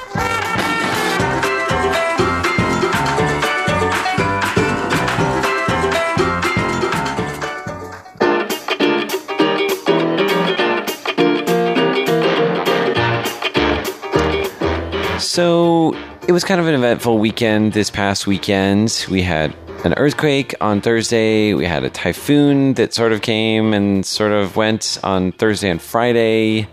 [16.28, 19.06] It was kind of an eventful weekend this past weekend.
[19.10, 21.54] We had an earthquake on Thursday.
[21.54, 25.80] We had a typhoon that sort of came and sort of went on Thursday and
[25.80, 26.68] Friday.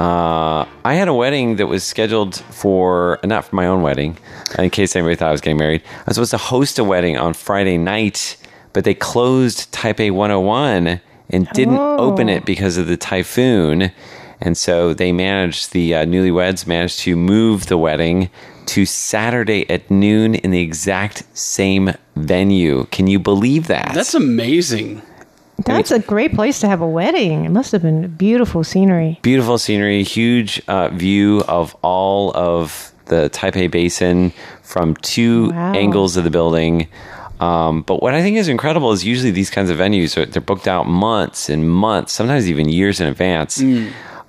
[0.00, 4.18] Uh, I had a wedding that was scheduled for, not for my own wedding,
[4.58, 5.82] in case anybody thought I was getting married.
[5.98, 8.36] I was supposed to host a wedding on Friday night,
[8.72, 11.00] but they closed Taipei 101
[11.30, 11.96] and didn't Oh.
[11.98, 13.92] open it because of the typhoon.
[14.40, 18.30] And so they managed, the uh, newlyweds managed to move the wedding
[18.66, 22.86] to Saturday at noon in the exact same venue.
[22.90, 23.92] Can you believe that?
[23.94, 25.02] That's amazing.
[25.64, 27.44] That's a great place to have a wedding.
[27.46, 29.18] It must have been beautiful scenery.
[29.22, 34.32] beautiful scenery, huge uh, view of all of the Taipei Basin
[34.62, 35.72] from two Wow.
[35.74, 36.88] angles of the building.
[37.40, 40.40] Um, but what I think is incredible is usually these kinds of venues are they're
[40.42, 43.62] booked out months and months, sometimes even years in advance.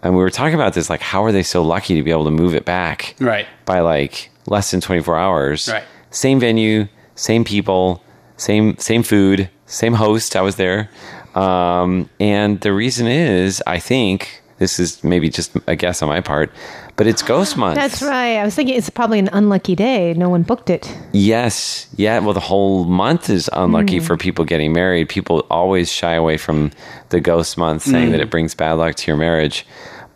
[0.08, 2.24] And we were talking about this, like how are they so lucky to be able
[2.24, 3.46] to move it back Right.
[3.66, 5.68] by like less than twenty four hours?
[5.68, 5.84] Right.
[6.12, 8.02] Same venue, same people,
[8.38, 10.38] same same food, same host.
[10.38, 10.90] I was there,
[11.36, 16.22] um, and the reason is I think this is maybe just a guess on my
[16.22, 16.52] part,
[16.96, 17.76] but it's Ghost Month.
[17.76, 18.38] That's right.
[18.38, 20.14] I was thinking it's probably an unlucky day.
[20.14, 20.90] No one booked it.
[21.12, 21.86] Yes.
[21.98, 22.20] Yeah.
[22.20, 25.10] Well, the whole month is unlucky for people getting married.
[25.10, 26.72] People always shy away from
[27.10, 29.66] the ghost month, saying that it brings bad luck to your marriage.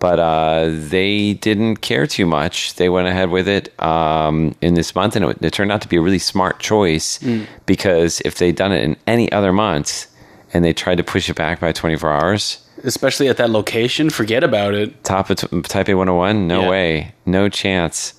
[0.01, 2.73] But uh, they didn't care too much.
[2.75, 5.87] They went ahead with it um, in this month, and it, it turned out to
[5.87, 7.19] be a really smart choice
[7.67, 10.07] because if they'd done it in any other month
[10.53, 14.43] and they tried to push it back by 24 hours, Especially at that location, forget
[14.43, 15.03] about it.
[15.03, 16.47] top of t- Taipei 101?
[16.47, 16.69] No Yeah.
[16.69, 17.13] way.
[17.27, 18.15] No chance.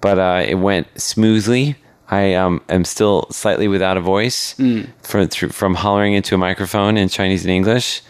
[0.00, 1.76] But uh, it went smoothly.
[2.10, 4.54] I um, am still slightly without a voice
[5.02, 8.00] from, through, from hollering into a microphone in Chinese and English.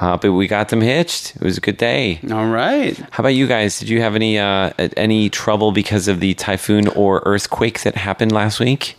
[0.00, 1.36] Uh, but we got them hitched.
[1.36, 2.20] It was a good day.
[2.32, 2.96] All right.
[3.10, 3.78] How about you guys?
[3.78, 8.32] Did you have any uh, any trouble because of the typhoon or earthquake that happened
[8.32, 8.96] last week?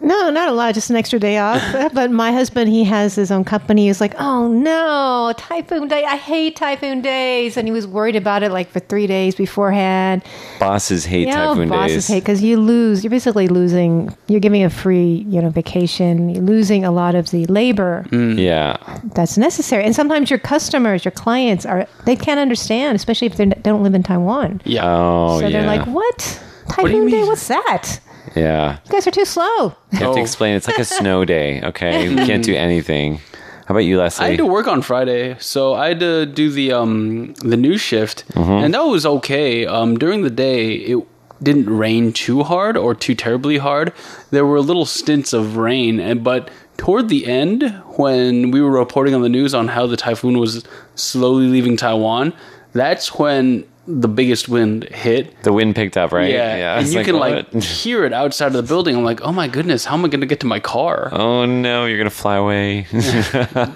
[0.00, 0.74] No, not a lot.
[0.74, 1.60] Just an extra day off.
[1.92, 3.86] but my husband, he has his own company.
[3.86, 6.04] He's like, oh no, typhoon day.
[6.04, 7.56] I hate typhoon days.
[7.56, 10.22] And he was worried about it like for three days beforehand.
[10.60, 12.08] Bosses hate You know, typhoon bosses days.
[12.08, 13.02] hate because you lose.
[13.02, 14.14] You're basically losing.
[14.28, 16.28] You're giving a free, you know, vacation.
[16.28, 18.38] You're losing a lot of the labor mm.
[18.38, 18.76] yeah.
[19.14, 19.84] that's necessary.
[19.84, 23.94] And sometimes your customers, your clients are they can't understand, especially if they don't live
[23.94, 24.60] in Taiwan.
[24.64, 24.82] Yeah.
[24.84, 25.58] Oh, so yeah.
[25.58, 27.18] they're like, "What typhoon day?
[27.18, 27.26] mean?
[27.26, 27.98] What's that?
[28.34, 28.78] Yeah.
[28.86, 32.08] You guys are too slow." You have to explain it's like a snow day, okay?
[32.08, 33.20] We can't do anything.
[33.66, 34.26] How about you, Leslie?
[34.26, 37.80] I had to work on Friday, so I had to do the um the news
[37.80, 38.64] shift, Mm-hmm.
[38.64, 39.66] and that was okay.
[39.66, 40.98] Um, during the day, it
[41.42, 43.92] didn't rain too hard or too terribly hard.
[44.30, 47.62] There were little stints of rain, and but toward the end,
[47.98, 50.64] when we were reporting on the news on how the typhoon was
[50.94, 52.32] slowly leaving Taiwan,
[52.72, 55.42] that's when the biggest wind hit.
[55.44, 56.30] The wind picked up, right?
[56.30, 57.54] Yeah, I and was you can what?
[57.54, 58.94] like hear it outside of the building.
[58.94, 61.08] I'm like, oh my goodness, how am I going to get to my car?
[61.12, 62.82] oh no, you're gonna fly away.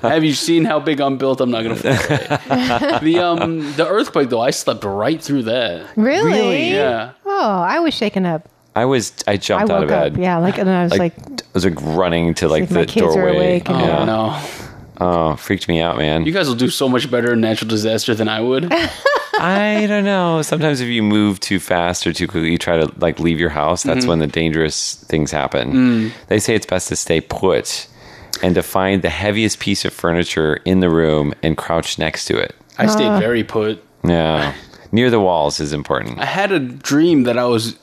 [0.02, 1.40] Have you seen how big I'm built?
[1.40, 2.16] I'm not going to fly
[2.56, 2.98] away.
[3.02, 5.96] the um the earthquake though, I slept right through that.
[5.96, 6.70] Really?
[6.70, 7.12] Yeah.
[7.24, 8.48] Oh, I was shaken up.
[8.74, 10.12] I was, I I jumped out of bed.
[10.14, 10.18] up.
[10.18, 12.74] Yeah, like and I was Like, like, I was like running to like like the
[12.74, 13.36] my kids are doorway.
[13.36, 14.04] awake and- Oh yeah.
[14.04, 14.40] no.
[15.02, 16.24] Oh, freaked me out, man.
[16.24, 18.72] You guys will do so much better in natural disaster than I would.
[19.38, 20.42] I don't know.
[20.42, 23.50] Sometimes if you move too fast or too quickly, you try to like leave your
[23.50, 23.80] house.
[23.80, 23.88] Mm-hmm.
[23.88, 25.72] That's when the dangerous things happen.
[25.72, 26.12] Mm.
[26.28, 27.88] They say it's best to stay put
[28.44, 32.38] and to find the heaviest piece of furniture in the room and crouch next to
[32.38, 32.54] it.
[32.78, 33.84] I stayed very put.
[34.04, 34.54] Yeah,
[34.92, 36.20] near the walls is important.
[36.20, 37.76] I had a dream that I was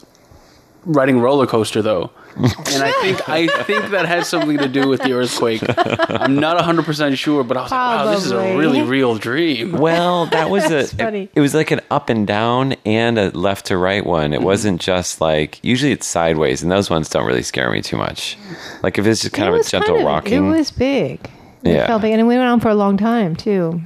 [0.86, 2.12] riding a roller coaster though.
[2.44, 5.62] And I think I think that had something to do with the earthquake.
[5.78, 9.16] I'm not 100 percent sure, but I was like, "Wow, this is a really real
[9.16, 10.88] dream." Well, that was a.
[10.88, 11.24] funny.
[11.24, 14.26] It, it was like an up and down and a left to right one.
[14.32, 14.34] Mm-hmm.
[14.36, 17.98] It wasn't just like usually it's sideways, and those ones don't really scare me too
[17.98, 18.38] much.
[18.84, 20.34] Like if it's just kind it of a gentle kind of- rocking.
[20.48, 21.30] It was big.
[21.64, 21.88] It Yeah.
[21.88, 23.82] felt big, and it went on for a long time too.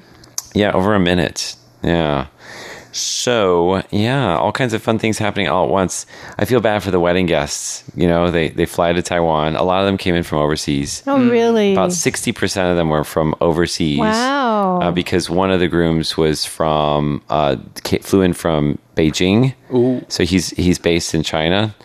[0.53, 1.55] Yeah, over a minute.
[1.81, 2.27] Yeah.
[2.93, 6.05] So yeah, all kinds of fun things happening all at once.
[6.37, 7.83] I feel bad for the wedding guests.
[7.95, 9.55] You know, they they fly to Taiwan.
[9.55, 11.03] A lot of them came in from overseas.
[11.07, 11.69] Oh, really?
[11.69, 11.73] Mm.
[11.73, 13.99] About sixty percent of them were from overseas.
[13.99, 14.79] Wow.
[14.81, 17.57] Uh, because one of the grooms was from uh,
[18.01, 19.53] flew in from Beijing.
[19.73, 20.05] Ooh.
[20.07, 21.75] So he's he's based in China.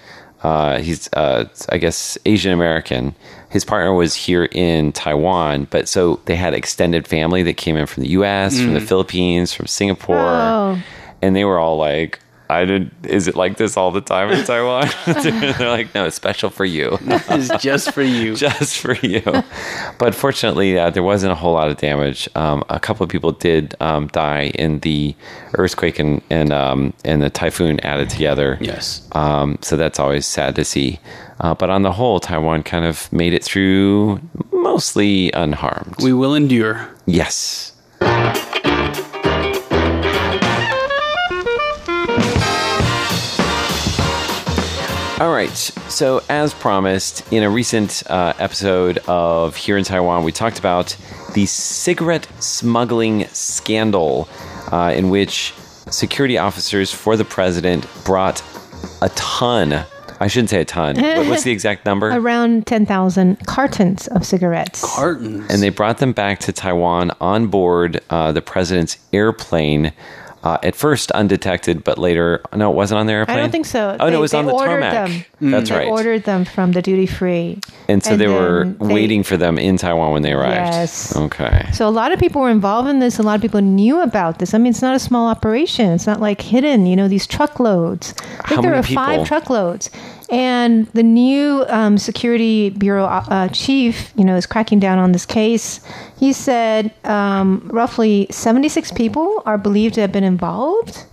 [0.42, 3.14] Uh, he's uh, I guess Asian American.
[3.50, 7.86] His partner was here in Taiwan, but so they had extended family that came in
[7.86, 10.78] from the U.S., from the Philippines, from Singapore, Oh.
[11.22, 12.20] And they were all like.
[12.50, 12.90] I did.
[13.04, 14.88] Is it like this all the time in Taiwan?
[15.22, 18.34] They're like, no, it's special for you, It's just for you.
[18.48, 19.20] just for you.
[19.98, 22.26] But fortunately, uh, there wasn't a whole lot of damage.
[22.34, 25.14] Um, a couple of people did um, die in the
[25.58, 28.56] earthquake and and um, and the typhoon added together.
[28.62, 29.06] Yes.
[29.12, 31.00] Um, so that's always sad to see.
[31.40, 34.22] Uh, but on the whole, Taiwan kind of made it through
[34.54, 35.96] mostly unharmed.
[36.02, 36.88] We will endure.
[37.04, 37.74] yes.
[45.20, 45.50] All right.
[45.50, 50.96] So, as promised, in a recent uh, episode of Here in Taiwan, we talked about
[51.34, 54.28] the cigarette smuggling scandal,
[54.70, 55.54] uh, in which
[55.90, 58.44] security officers for the president brought
[59.02, 59.84] a ton.
[60.20, 60.96] I shouldn't say a ton.
[61.28, 62.10] What's the exact number?
[62.16, 64.84] Around ten thousand cartons of cigarettes.
[64.84, 65.50] Cartons.
[65.50, 69.92] and they brought them back to Taiwan on board uh, the president's airplane.
[70.48, 73.36] Uh, at first undetected, but later, no, it wasn't on the airplane.
[73.36, 73.98] I don't think so.
[74.00, 75.10] Oh They- no, it was on the tarmac.
[75.40, 75.50] Them.
[75.50, 75.88] That's they right.
[75.88, 77.58] ordered them from the duty free.
[77.86, 80.72] and so they were they- waiting for them in Taiwan when they arrived.
[80.72, 81.14] Yes.
[81.14, 81.68] Okay.
[81.74, 83.18] So a lot of people were involved in this.
[83.18, 84.54] A lot of people knew about this.
[84.54, 85.92] I mean, it's not a small operation.
[85.92, 86.86] It's not like hidden.
[86.86, 88.14] You know, these truckloads.
[88.40, 89.90] I think there many were five truckloads.
[90.30, 95.24] And the new um, security bureau uh, chief, you know, is cracking down on this
[95.26, 95.80] case.
[96.18, 101.04] He said um, roughly 76 people are believed to have been involved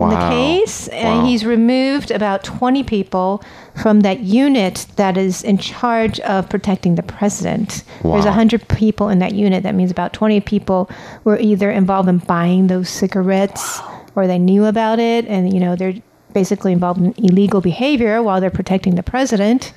[0.00, 0.30] in the Wow.
[0.30, 1.24] case, and Wow.
[1.26, 3.42] he's removed about 20 people
[3.74, 7.82] from that unit that is in charge of protecting the president.
[8.04, 9.64] There's 100 people in that unit.
[9.64, 10.88] That means about 20 people
[11.24, 13.80] were either involved in buying those cigarettes
[14.14, 15.94] or they knew about it, and you know they're
[16.32, 19.72] basically involved in illegal behavior while they're protecting the president.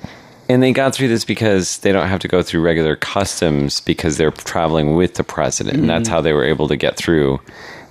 [0.48, 4.16] And they got through this because they don't have to go through regular customs because
[4.16, 7.40] they're traveling with the president, and that's how they were able to get through.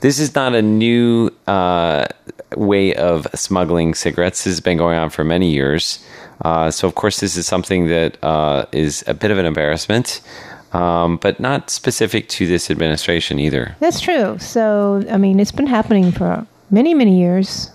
[0.01, 2.07] This is not a new uh,
[2.55, 4.43] way of smuggling cigarettes.
[4.43, 6.03] This has been going on for many years.
[6.41, 10.21] Uh, so, of course, this is something that uh, is a bit of an embarrassment,
[10.73, 13.75] um, but not specific to this administration either.
[13.79, 14.37] That's true.
[14.39, 17.69] So I mean, it's been happening for many, many years,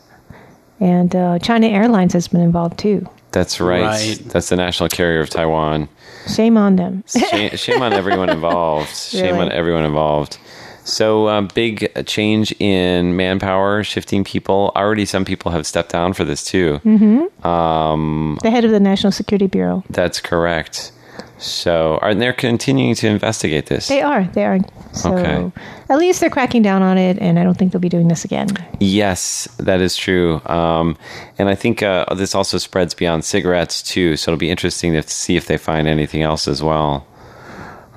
[0.81, 3.09] and uh, China Airlines has been involved too.
[3.37, 3.83] That's right.
[3.83, 4.19] Right.
[4.33, 5.91] That's the national carrier of Taiwan.
[6.27, 7.05] Shame on them.
[7.07, 8.89] shame, shame on everyone involved.
[8.97, 9.47] Shame Really?
[9.47, 10.39] on everyone involved.
[10.85, 14.73] So, um, big uh, change in manpower, shifting people.
[14.75, 16.81] Already, some people have stepped down for this too.
[16.83, 17.47] Mm-hmm.
[17.47, 19.85] Um, the head of the National Security Bureau.
[19.91, 20.93] That's correct.
[21.39, 23.89] So, are they're continuing to investigate this.
[23.89, 24.25] They are.
[24.25, 24.59] They are.
[24.93, 25.53] So Okay.
[25.91, 28.25] at least they're cracking down on it, and I don't think they'll be doing this
[28.25, 28.49] again.
[28.81, 30.41] Yes, that is true.
[30.47, 30.97] Um,
[31.39, 34.17] and I think uh, this also spreads beyond cigarettes too.
[34.17, 37.07] So it'll be interesting to see if they find anything else as well.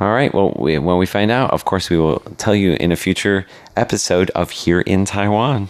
[0.01, 0.33] All right.
[0.33, 3.45] Well, we, when we find out, of course, we will tell you in a future
[3.77, 5.69] episode of Here in Taiwan.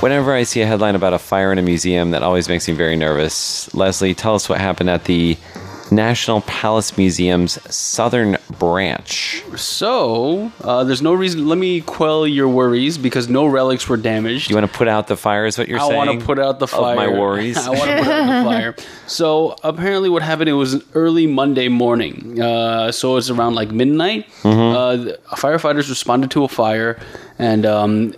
[0.00, 2.74] Whenever I see a headline about a fire in a museum, that always makes me
[2.74, 3.72] very nervous.
[3.74, 5.36] Leslie, tell us what happened at the
[5.90, 9.42] National Palace Museum's southern branch.
[9.56, 11.48] So, uh, there's no reason.
[11.48, 14.50] Let me quell your worries because no relics were damaged.
[14.50, 15.92] You want to put out the fire, is what you're I saying?
[15.94, 16.92] I want to put out the fire.
[16.92, 17.56] Of my worries.
[17.66, 18.76] I want to put out the fire.
[19.08, 20.48] So apparently, what happened?
[20.48, 22.40] It was early Monday morning.
[22.40, 24.28] Uh, so it's around like midnight.
[24.42, 25.10] Mm-hmm.
[25.10, 27.00] Uh, firefighters responded to a fire,
[27.38, 28.14] and um,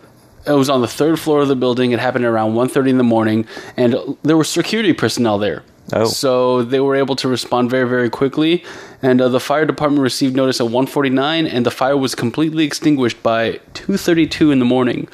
[0.47, 1.93] it was on the third floor of the building.
[1.93, 5.63] It happened around 1.30 in the morning, and there were security personnel there.
[5.93, 6.05] Oh.
[6.05, 8.65] So they were able to respond very, very quickly,
[9.03, 13.21] and uh, the fire department received notice at 1:49, and the fire was completely extinguished
[13.23, 15.09] by 2:32 in the morning.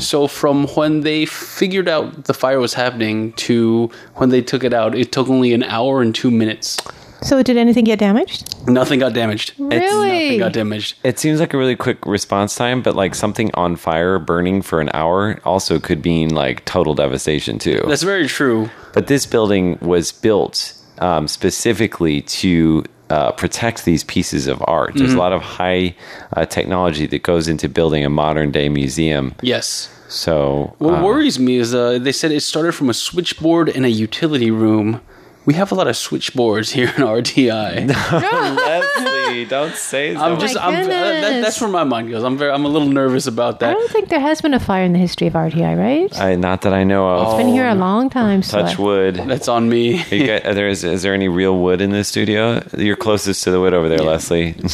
[0.00, 4.74] So from when they figured out the fire was happening to when they took it
[4.74, 6.78] out, it took only an hour and two minutes.
[7.22, 8.54] So did anything get damaged?
[8.68, 9.54] Nothing got damaged.
[9.58, 9.78] Really?
[9.78, 10.96] Nothing got damaged.
[11.02, 14.80] It seems like a really quick response time, but like something on fire burning for
[14.80, 17.82] an hour also could mean like total devastation too.
[17.88, 18.70] That's very true.
[18.94, 24.92] But this building was built um, specifically to uh, protect these pieces of art.
[24.94, 25.18] There's Mm-hmm.
[25.18, 25.96] a lot of high
[26.36, 29.34] uh, technology that goes into building a modern day museum.
[29.42, 29.88] Yes.
[30.08, 33.84] So, What uh, worries me is uh, they said it started from a switchboard in
[33.84, 35.00] a utility room.
[35.48, 37.88] We have a lot of switchboards here in RTI.
[38.12, 40.22] Leslie, don't say that.
[40.22, 42.22] I'm just, my I'm, uh, that, that's where my mind goes.
[42.22, 43.70] I'm very, I'm a little nervous about that.
[43.70, 43.78] I that.
[43.78, 46.20] don't think there has been a fire in the history of RTI, right?
[46.20, 47.28] I, not that I know of.
[47.28, 48.42] Oh, Been here a long time.
[48.42, 49.14] So Touch wood.
[49.14, 50.02] That's on me.
[50.02, 52.62] Are you guys, are there, is, is there any real wood in this studio?
[52.76, 54.54] You're closest to the wood over there, Leslie.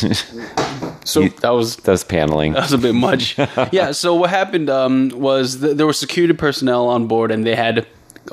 [1.04, 2.54] So that was That's paneling.
[2.54, 3.36] that was a bit much.
[3.72, 3.92] yeah.
[3.92, 7.86] So what happened um, was th- there were security personnel on board, and they had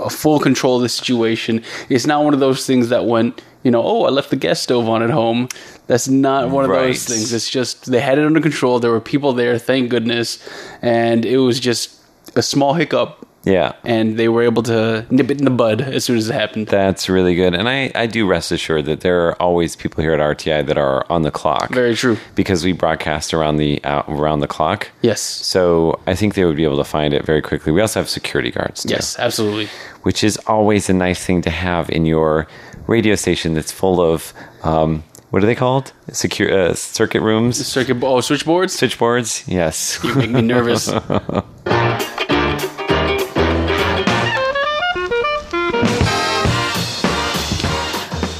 [0.09, 1.63] full control of the situation.
[1.89, 4.59] It's not one of those things that went, you know, oh, I left the gas
[4.61, 5.47] stove on at home.
[5.87, 6.87] That's not one of Right.
[6.87, 7.33] those things.
[7.33, 8.79] It's just they had it under control.
[8.79, 10.39] There were people there, thank goodness,
[10.81, 11.95] and it was just
[12.35, 13.73] a small hiccup, Yeah.
[13.83, 16.67] and they were able to nip it in the bud as soon as it happened.
[16.67, 17.53] That's really good.
[17.55, 20.77] And I, I do rest assured that there are always people here at RTI that
[20.77, 21.69] are on the clock.
[21.71, 22.17] Very true.
[22.35, 24.89] Because we broadcast around the uh, around the clock.
[25.01, 25.21] Yes.
[25.21, 27.71] So I think they would be able to find it very quickly.
[27.71, 28.83] We also have security guards.
[28.83, 29.67] too, Yes, absolutely.
[30.03, 32.47] Which is always a nice thing to have in your
[32.87, 34.33] radio station that's full of
[34.63, 35.93] um, what are they called?
[36.11, 38.73] Secure uh, circuit rooms, Circuit oh switchboards.
[38.77, 39.47] switchboards.
[39.47, 39.97] Yes.
[40.03, 40.91] You make me nervous.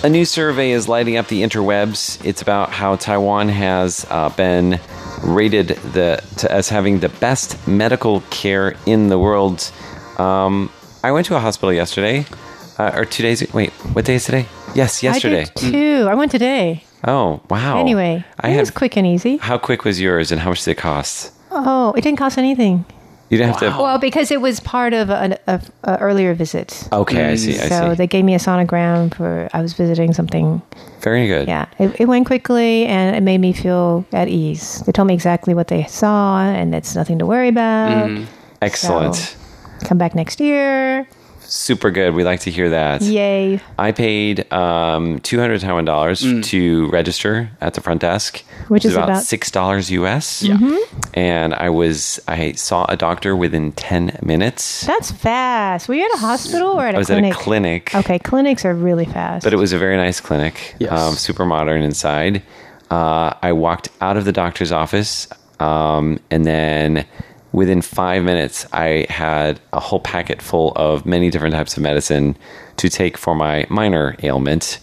[0.03, 2.23] A new survey is lighting up the interwebs.
[2.25, 4.79] It's about how Taiwan has uh, been
[5.23, 9.71] rated the to, as having the best medical care in the world.
[10.17, 10.71] Um,
[11.03, 12.25] I went to a hospital yesterday,
[12.79, 13.53] uh, or two days.
[13.53, 14.47] Wait, what day is today?
[14.73, 15.41] Yes, yesterday.
[15.41, 16.07] I did too.
[16.09, 16.83] I went today.
[17.07, 17.79] Oh, wow.
[17.79, 18.59] Anyway, I it had.
[18.61, 19.37] was quick and easy.
[19.37, 21.31] How quick was yours, and how much did it cost?
[21.51, 22.85] Oh, it didn't cost anything.
[23.31, 23.81] You didn't have to.
[23.81, 26.67] Well, because it was part of an a, a earlier visit.
[26.67, 26.95] to.
[26.97, 27.57] Okay, I see.
[27.57, 27.95] I so see.
[27.95, 30.61] they gave me a sonogram for I was visiting something.
[30.99, 31.47] Very good.
[31.47, 34.81] Yeah, it, it went quickly and it made me feel at ease.
[34.81, 38.09] They told me exactly what they saw and it's nothing to worry about.
[38.09, 38.25] Mm.
[38.61, 39.15] Excellent.
[39.15, 39.37] So-
[39.85, 41.07] Come back next year.
[41.53, 42.13] Super good.
[42.15, 43.01] We like to hear that.
[43.01, 43.59] Yay.
[43.77, 49.09] I paid um, 200 Taiwan dollars to register at the front desk, Which is about,
[49.09, 50.43] about- six dollars US.
[50.43, 50.57] Yeah.
[51.13, 54.85] And I was I saw a doctor within 10 minutes.
[54.87, 55.89] That's fast.
[55.89, 57.33] Were you at a hospital or at a I was clinic?
[57.33, 59.43] at a clinic, Okay, clinics are really fast.
[59.43, 60.91] but it was a very nice clinic, Yes.
[60.97, 62.43] um, super modern inside.
[62.89, 65.27] Uh, I walked out of the doctor's office,
[65.59, 67.05] um, and then
[67.51, 72.35] within five minutes, I had a whole packet full of many different types of medicine
[72.77, 74.79] to take for my minor ailment.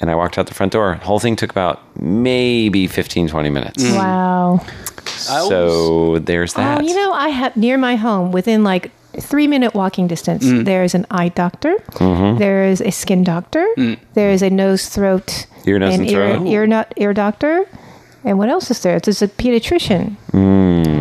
[0.00, 0.96] And I walked out the front door.
[1.00, 3.82] The whole thing took about maybe 15, 20 minutes.
[3.84, 4.60] wow.
[5.06, 6.80] So there's that.
[6.80, 10.64] Oh, you know, I have near my home, within like three minute walking distance, Mm.
[10.64, 12.38] there's an eye doctor, Mm-hmm.
[12.38, 13.66] there is a skin doctor,
[14.14, 16.46] there is a nose, throat, Ear, nose, and ear, throat.
[16.46, 17.64] ear, not, ear doctor.
[18.24, 19.00] And what else is there?
[19.00, 20.16] There's a pediatrician.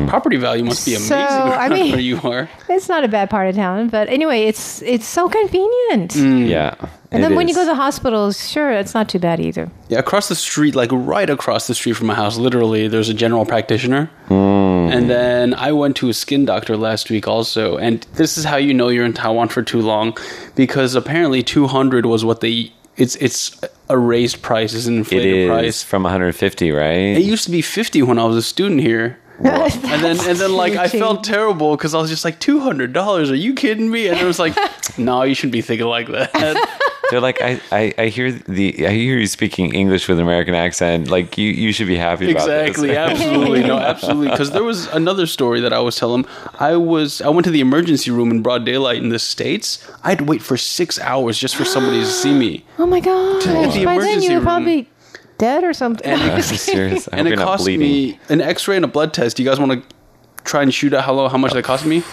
[0.07, 2.49] Property value must be amazing So, I mean- where you are.
[2.69, 6.15] It's not a bad part of town, but anyway, it's it's so convenient.
[6.15, 6.75] yeah.
[7.09, 9.69] And it then when you go to the hospitals, sure, it's not too bad either.
[9.87, 13.13] Yeah, across the street, like right across the street from my house, literally, there's a
[13.13, 14.09] general practitioner.
[14.27, 14.89] Hmm.
[14.91, 17.77] And then I went to a skin doctor last week also.
[17.77, 20.17] And this is how you know you're in Taiwan for too long,
[20.55, 22.73] because apparently 200 was what they.
[22.97, 25.83] It's it's a raised price, it's an it inflated is price.
[25.83, 27.15] from 150, right?
[27.15, 29.17] It used to be 50 when I was a student here.
[29.43, 32.93] And then and then like I felt terrible because I was just like two hundred
[32.93, 33.29] dollars.
[33.31, 34.07] Are you kidding me?
[34.07, 34.55] And it was like,
[34.97, 36.33] no, you shouldn't be thinking like that.
[37.09, 40.53] They're like, I, I, I hear the I hear you speaking English with an American
[40.55, 41.09] accent.
[41.09, 44.29] Like you, you should be happy about Exactly, absolutely, no, absolutely.
[44.29, 46.25] Because there was another story that I was telling.
[46.59, 49.87] I was I went to the emergency room in broad daylight in the states.
[50.03, 52.99] I had to wait for six hours just for somebody to see me, Oh my
[52.99, 53.41] god!
[53.43, 53.73] gosh!
[53.73, 54.43] the By then emergency you were room.
[54.45, 54.89] probably
[55.37, 56.11] dead or something.
[56.13, 57.07] I'm serious.
[57.07, 57.79] And it cost bleeding.
[57.79, 59.37] me an X-ray and a blood test.
[59.37, 59.95] Do you guys want to
[60.43, 62.03] try and shoot out how low, how much that cost me?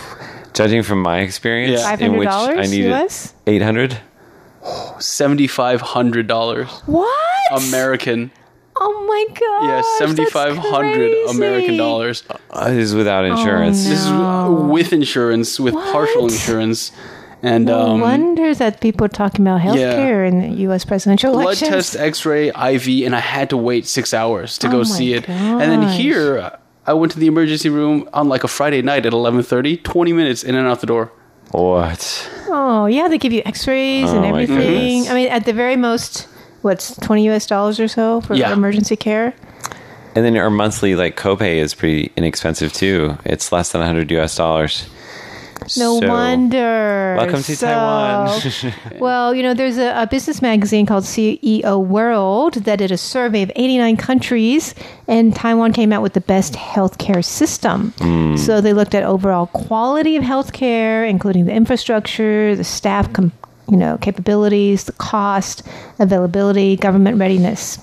[0.52, 1.88] Judging from my experience, Yeah.
[1.90, 3.34] Five in which I dollars needed US.
[3.46, 3.98] eight hundred.
[4.98, 7.10] Seventy five hundred dollars What?
[7.68, 8.30] American.
[8.76, 9.66] oh my god!
[9.68, 12.22] Yeah, seventy five hundred American dollars.
[12.50, 13.84] Uh, this is without insurance.
[13.84, 16.92] This is uh, with insurance, with partial insurance,
[17.44, 20.84] and No um, wonder that people are talking about healthcare in the U.S.
[20.84, 21.68] presidential election.
[21.68, 21.92] blood elections.
[21.92, 25.12] test, X-ray, IV, and I had to wait six hours to go Oh my see
[25.14, 25.28] it.
[25.28, 29.12] And then here, I went to the emergency room on like a Friday night at
[29.12, 31.12] 11:30, 20 minutes in and out the door.
[31.50, 32.30] What?
[32.48, 35.08] Oh, yeah, they give you X-rays Oh and everything.
[35.08, 36.26] I mean, at the very most,
[36.62, 37.46] what's twenty U.S.
[37.46, 38.52] dollars or so for Yeah.
[38.52, 39.34] emergency care?
[40.16, 43.18] And then our monthly like copay is pretty inexpensive too.
[43.24, 44.86] It's less than 100 US dollars.
[45.76, 47.14] No So- wonder.
[47.18, 48.40] Welcome to So- Taiwan.
[49.00, 53.42] well, you know, there's a, a business magazine called CEO World that did a survey
[53.42, 54.74] of 89 countries,
[55.08, 57.92] and Taiwan came out with the best healthcare system.
[57.98, 58.36] Hmm.
[58.36, 63.32] So they looked at overall quality of healthcare, including the infrastructure, the staff, com-
[63.68, 65.62] you know, capabilities, the cost,
[65.98, 67.78] availability, government readiness.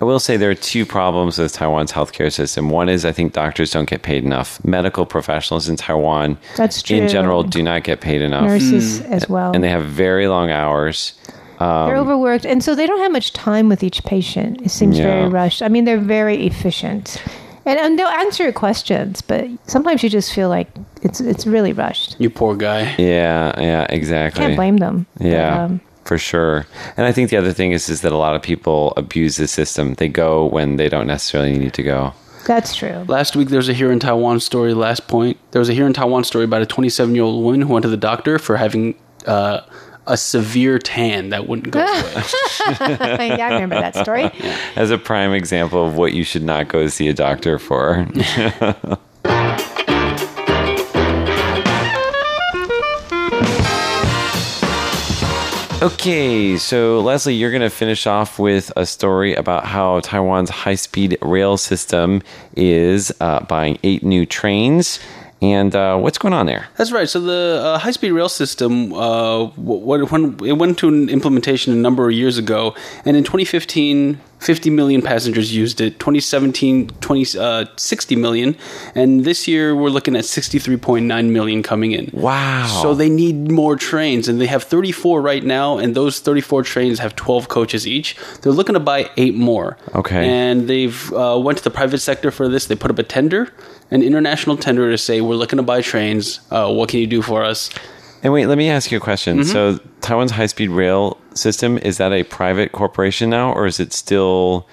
[0.00, 2.70] I will say there are two problems with Taiwan's healthcare system.
[2.70, 4.62] One is I think doctors don't get paid enough.
[4.64, 6.96] Medical professionals in Taiwan, That's true.
[6.96, 9.10] in general, do not get paid enough, Nurses mm.
[9.10, 9.52] as well.
[9.54, 11.12] and they have very long hours.
[11.58, 14.62] Um, they're overworked, and so they don't have much time with each patient.
[14.62, 15.04] It seems Yeah.
[15.04, 15.60] very rushed.
[15.62, 17.22] I mean, they're very efficient,
[17.66, 20.68] and, and they'll answer your questions, but sometimes you just feel like
[21.02, 22.16] it's it's really rushed.
[22.18, 22.94] You poor guy.
[22.98, 24.44] Yeah, yeah, exactly.
[24.44, 25.06] Can't blame them.
[25.16, 26.66] But, Yeah, um, for sure.
[26.96, 29.46] And I think the other thing is is that a lot of people abuse the
[29.46, 29.94] system.
[29.94, 32.12] They go when they don't necessarily need to go.
[32.46, 33.04] that's true.
[33.06, 34.74] Last week, there was a here in Taiwan story.
[34.74, 37.62] Last point, there was a here in Taiwan story about a 27 year old woman
[37.62, 38.94] who went to the doctor for having
[39.26, 39.60] uh,
[40.06, 42.12] a severe tan that wouldn't go away.
[42.66, 44.30] yeah, I remember that story.
[44.76, 48.06] As a prime example of what you should not go see a doctor for.
[55.82, 60.74] Okay, so Leslie, you're going to finish off with a story about how Taiwan's high
[60.74, 62.20] speed rail system
[62.54, 65.00] is uh, buying eight new trains.
[65.42, 66.68] And uh, what's going on there?
[66.76, 67.08] That's right.
[67.08, 71.76] So the uh, high-speed rail system, uh, w- when it went to an implementation a
[71.76, 72.74] number of years ago,
[73.06, 75.98] and in 2015, 50 million passengers used it.
[75.98, 78.56] 2017, 20, uh, 60 million,
[78.94, 82.10] and this year we're looking at 63.9 million coming in.
[82.12, 82.66] Wow.
[82.82, 86.98] So they need more trains, and they have 34 right now, and those 34 trains
[86.98, 88.16] have 12 coaches each.
[88.42, 89.76] They're looking to buy eight more.
[89.94, 90.26] Okay.
[90.26, 92.66] And they've uh, went to the private sector for this.
[92.66, 93.52] They put up a tender,
[93.90, 96.40] an international tender to say we're looking to buy trains.
[96.50, 97.70] Uh, what can you do for us?
[98.22, 99.38] And wait, let me ask you a question.
[99.38, 99.50] Mm-hmm.
[99.50, 103.92] So, Taiwan's high speed rail system, is that a private corporation now, or is it
[103.92, 104.66] still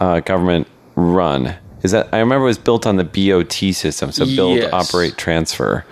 [0.00, 1.54] uh, government run?
[1.82, 4.72] Is that I remember it was built on the BOT system, so build, Yes.
[4.72, 5.84] operate, transfer.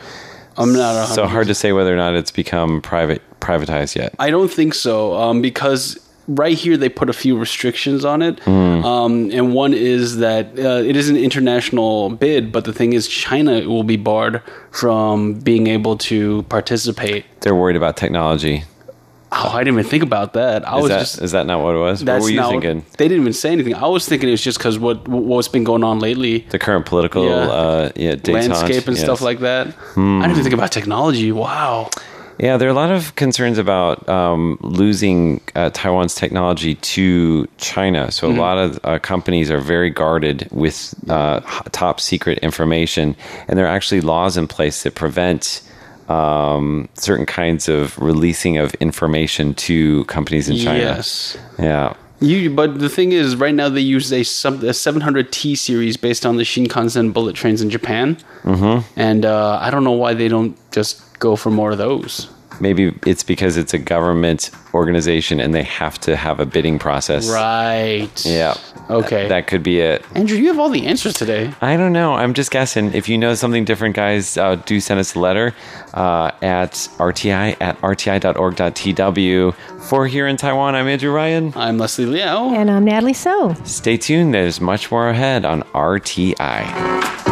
[0.56, 1.08] I'm not.
[1.08, 4.14] So hard to say whether or not it's become private privatized yet.
[4.18, 5.98] I don't think so, um, because
[6.36, 10.82] right here they put a few restrictions on it, um, and one is that uh,
[10.90, 15.66] it is an international bid, but the thing is, China will be barred from being
[15.66, 17.24] able to participate.
[17.40, 18.64] They're worried about technology.
[19.34, 20.68] Oh, I didn't even think about that.
[20.68, 21.22] I Is was that just.
[21.22, 22.04] is that not what it was?
[22.04, 22.84] What were you not, thinking?
[22.98, 23.74] They didn't even say anything.
[23.74, 26.84] I was thinking it was just because what what's been going on lately, The current
[26.84, 27.36] political Yeah.
[27.36, 29.00] uh, yeah, landscape and yes.
[29.04, 29.68] stuff like that.
[29.68, 29.70] I
[30.20, 31.32] didn't even think about technology.
[31.32, 31.88] Wow.
[32.38, 38.10] Yeah, there are a lot of concerns about um, losing uh, Taiwan's technology to China.
[38.10, 38.38] So Mm-hmm.
[38.38, 41.40] a lot of uh, companies are very guarded with uh,
[41.72, 43.14] top secret information,
[43.46, 45.62] and there are actually laws in place that prevent
[46.08, 50.78] um, certain kinds of releasing of information to companies in China.
[50.78, 51.36] Yes.
[51.58, 51.94] Yeah.
[52.20, 56.24] You, but the thing is, right now they use a, sub, a 700T series based
[56.24, 58.88] on the Shinkansen bullet trains in Japan, mm-hmm.
[58.98, 62.28] and uh, I don't know why they don't just go for more of those.
[62.60, 67.30] Maybe it's because it's a government organization and they have to have a bidding process.
[67.30, 68.26] Right.
[68.26, 68.54] Yeah.
[68.90, 69.26] Okay.
[69.28, 70.04] That could be it.
[70.14, 71.52] Andrew, you have all the answers today.
[71.60, 72.12] I don't know.
[72.12, 72.92] I'm just guessing.
[72.92, 75.54] If you know something different, guys, uh, do send us a letter
[75.94, 79.54] uh, at rti at rti.org.tw.
[79.82, 81.52] For here in Taiwan, I'm Andrew Ryan.
[81.56, 82.54] I'm Leslie Liao.
[82.54, 83.54] And I'm Natalie So.
[83.64, 84.34] Stay tuned.
[84.34, 87.31] There's much more ahead on RTI.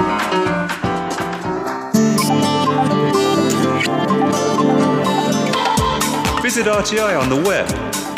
[6.60, 7.66] Visit RTI on the web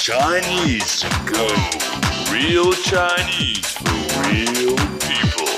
[0.05, 1.47] Chinese to go.
[2.31, 5.49] Real Chinese for real people.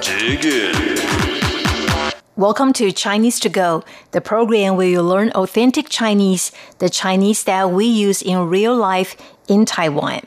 [0.00, 1.00] Dig in.
[2.36, 7.72] Welcome to Chinese to Go, the program where you learn authentic Chinese, the Chinese that
[7.72, 9.16] we use in real life
[9.48, 10.20] in Taiwan.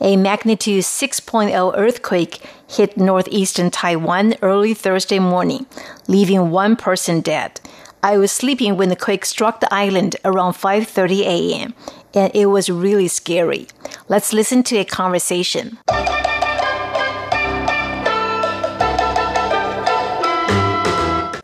[0.00, 5.66] A magnitude 6.0 earthquake hit northeastern Taiwan early Thursday morning,
[6.08, 7.60] leaving one person dead.
[8.01, 11.73] I was sleeping when the quake struck the island around 5:30 a.m.
[12.13, 13.67] and it was really scary.
[14.09, 15.77] Let's listen to a conversation.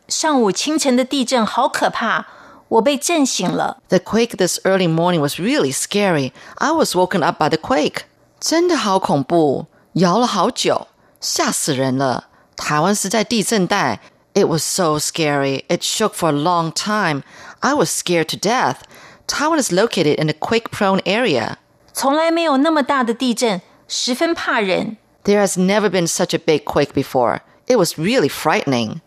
[0.07, 2.25] 上午清晨的地震好可怕，
[2.67, 3.77] 我被震醒了。
[3.87, 6.33] The quake this early morning was really scary.
[6.55, 8.01] I was woken up by the quake.
[8.41, 10.87] 真的好恐怖，摇了好久，
[11.21, 12.25] 吓死人了。
[12.57, 14.01] 台湾是在地震带。
[14.33, 15.65] It was so scary.
[15.67, 17.23] It shook for a long time.
[17.61, 18.83] I was scared to death.
[19.27, 21.57] Taiwan is located in a quake-prone area.
[21.93, 24.97] 从来没有那么大的地震，十分怕人。
[25.23, 27.41] There has never been such a big quake before.
[27.67, 29.01] It was really frightening.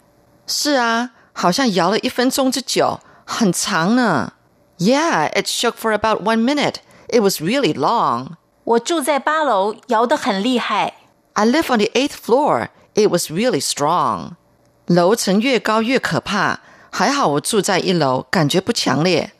[0.47, 4.35] 是啊，好像摇了一分钟之久，很长呢。
[4.79, 6.77] Yeah, it shook for about one minute.
[7.09, 8.37] It was really long.
[8.65, 10.95] 我住在八楼，摇得很厉害。
[11.33, 12.69] I live on the eighth floor.
[12.95, 14.33] It was really strong.
[14.87, 19.33] 楼层越高越可怕，还好我住在一楼，感觉不强烈。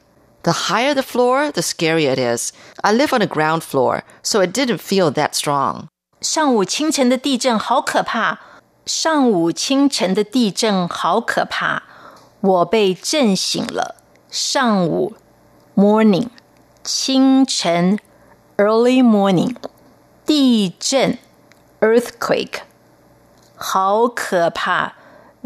[0.43, 2.53] The higher the floor, the scarier it is.
[2.79, 5.87] I live on the ground floor, so it didn't feel that strong.
[6.21, 8.39] 上午清晨的地震好可怕，
[8.87, 11.83] 上午清晨的地震好可怕，
[12.41, 13.97] 我被震醒了。
[14.31, 15.15] 上午
[15.77, 16.29] morning
[16.83, 17.99] 清晨
[18.57, 19.55] early morning
[20.25, 21.19] 地震
[21.81, 22.61] earthquake
[23.57, 24.95] 好可怕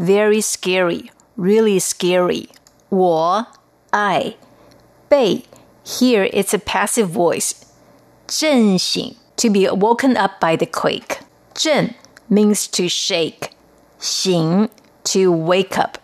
[0.01, 2.49] very scary really scary
[2.89, 3.47] 我
[3.91, 4.37] I
[5.09, 5.45] 被
[5.85, 7.53] here it's a passive voice
[8.27, 11.19] 震醒 to be woken up by the quake
[11.55, 11.95] 震
[12.29, 13.51] means to shake
[14.01, 14.69] 醒
[15.05, 15.99] to wake up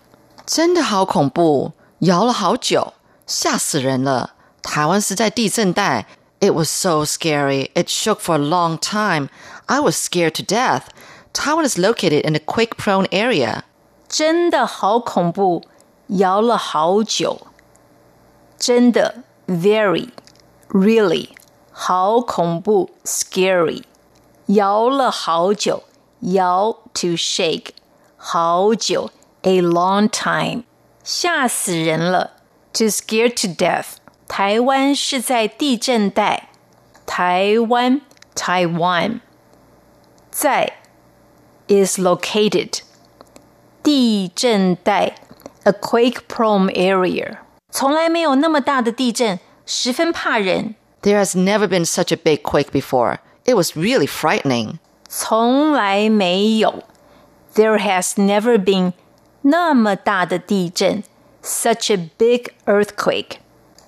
[0.44, 2.94] 真的好恐怖，摇了好久，
[3.26, 4.34] 吓死人了。
[4.60, 6.06] 台湾是在地震带。
[6.40, 7.70] It was so scary.
[7.74, 9.28] It shook for a long time.
[9.66, 10.88] I was scared to death.
[11.32, 13.62] Taiwan is located in a quake-prone area.
[14.08, 15.62] 真的好恐怖，
[16.08, 17.46] 摇了好久。
[18.58, 20.10] 真的 very
[20.68, 21.30] really
[21.72, 23.82] 好恐怖 scary，
[24.46, 25.82] 摇了好久，
[26.20, 27.70] 摇 to shake
[28.16, 29.10] 好久
[29.42, 30.62] a long time，
[31.02, 32.34] 吓死人了
[32.72, 33.96] to scare to death。
[34.28, 36.50] 台湾是在地震带，
[37.04, 38.00] 台湾
[38.36, 39.20] Taiwan
[40.30, 40.74] 在
[41.66, 42.80] is located。
[43.86, 45.14] 地震带
[45.64, 47.38] a quake-prone area，
[47.70, 50.74] 从来没有那么大的地震，十分怕人。
[51.02, 53.18] There has never been such a big quake before.
[53.44, 54.78] It was really frightening.
[55.08, 56.84] 从来没有，
[57.54, 58.92] There has never been
[59.42, 61.02] 那么大的地震，
[61.42, 63.38] such a big earthquake，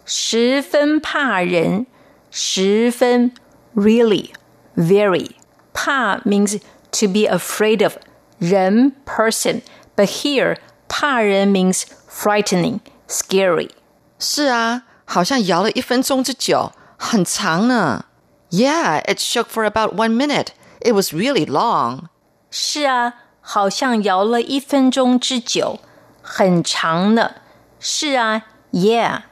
[0.04, 1.86] 十分怕人，
[2.30, 3.32] 十分
[3.76, 4.30] really
[4.76, 5.30] very
[5.72, 6.58] 怕 means
[6.90, 7.96] to be afraid of
[8.38, 9.62] 人 person。
[9.98, 13.70] But here, 怕人 means frightening, scary.
[14.18, 18.06] 是啊，好像摇了一分钟之久，很长呢。
[18.50, 20.48] Yeah, it shook for about one minute.
[20.80, 22.08] It was really long.
[22.50, 25.80] 是啊，好像摇了一分钟之久，
[26.22, 27.32] 很长呢。
[27.80, 28.42] 是啊，
[28.72, 29.22] Yeah，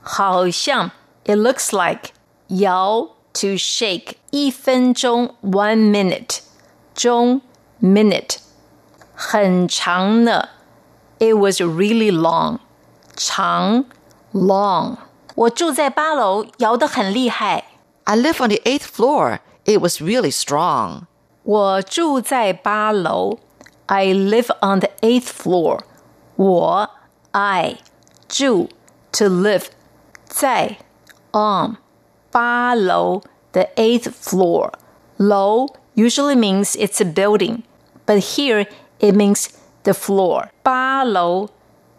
[0.00, 0.90] 好像
[1.24, 2.10] It looks like
[2.48, 6.40] 摇 to shake 一分钟 one minute
[6.94, 7.40] 钟
[7.80, 8.36] minute
[9.16, 10.48] 很长呢。
[11.18, 12.58] It was really long，
[13.16, 13.84] 长
[14.32, 14.96] long。
[15.34, 17.64] 我住在八楼，摇得很厉害。
[18.04, 19.38] I live on the eighth floor.
[19.64, 21.02] It was really strong.
[21.44, 23.38] 我住在八楼。
[23.86, 25.80] I live on the eighth floor.
[26.36, 26.90] 我
[27.30, 27.78] I
[28.28, 28.68] 住
[29.12, 29.66] to live
[30.26, 30.78] 在
[31.32, 31.76] on
[32.30, 33.22] 八楼
[33.52, 34.72] the eighth floor.
[35.18, 37.62] 楼 usually means it's a building,
[38.06, 38.66] but here
[38.98, 39.48] it means
[39.84, 40.48] the floor.
[40.62, 41.48] 八楼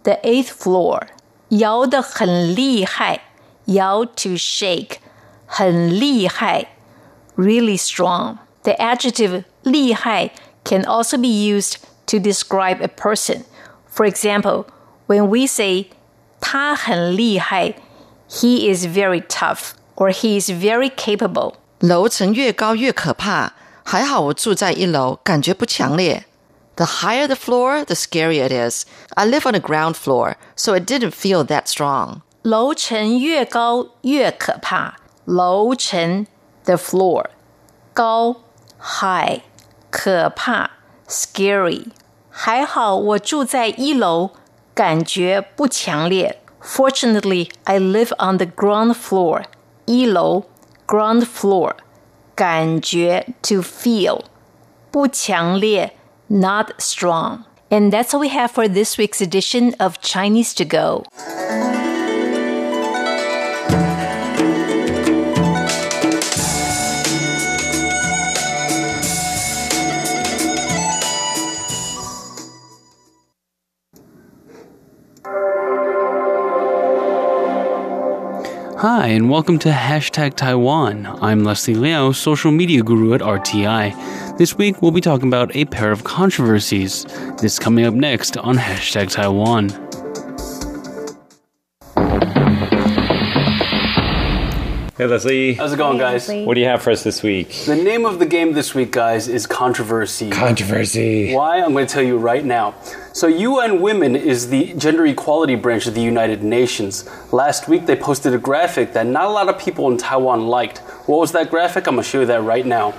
[0.04, 1.08] the eighth floor.
[1.50, 3.22] 摇得很厉害，
[3.66, 4.98] 摇 to shake，
[5.46, 6.70] 很厉害，
[7.36, 8.38] really strong.
[8.64, 10.32] The adjective 厉害
[10.64, 11.76] can also be used
[12.08, 13.44] to describe a person.
[13.94, 14.66] For example,
[15.08, 15.88] when we say
[16.40, 17.76] 他很厉害,
[18.28, 21.54] he is very tough or he is very capable.
[21.80, 26.26] 楼层越高越可怕，还好我住在一楼，感觉不强烈。
[26.78, 28.86] The higher the floor, the scarier it is.
[29.16, 32.22] I live on the ground floor, so it didn't feel that strong.
[32.42, 34.96] 楼层越高越可怕。
[35.26, 36.26] 楼层
[36.66, 37.26] the floor
[37.94, 38.38] 高
[38.80, 39.42] high
[39.90, 40.72] 可怕
[41.08, 41.88] scary。
[42.30, 44.32] 还好我住在一楼，
[44.74, 46.42] 感觉不强烈。
[46.62, 49.44] Fortunately, I live on the ground floor.
[49.86, 50.46] 一楼
[50.88, 51.74] ground floor
[52.36, 54.24] 感觉 to feel
[54.90, 55.96] 不强烈
[56.29, 57.45] Not strong.
[57.71, 61.05] And that's all we have for this week's edition of Chinese to Go.
[78.81, 81.05] Hi, and welcome to Hashtag Taiwan.
[81.21, 84.39] I'm Leslie Liao, social media guru at RTI.
[84.39, 87.05] This week, we'll be talking about a pair of controversies.
[87.43, 89.88] This coming up next on Hashtag Taiwan.
[94.99, 95.55] Hey, Leslie.
[95.55, 96.29] How's it going, guys?
[96.29, 97.51] What do you have for us this week?
[97.67, 100.29] The name of the game this week, guys, is Controversy.
[100.31, 101.33] Controversy.
[101.37, 101.61] Why?
[101.61, 102.75] I'm going to tell you right now.
[103.13, 107.09] So, UN Women is the gender equality branch of the United Nations.
[107.33, 110.79] Last week, they posted a graphic that not a lot of people in Taiwan liked.
[111.07, 111.87] What was that graphic?
[111.87, 112.99] I'm going to show you that right now.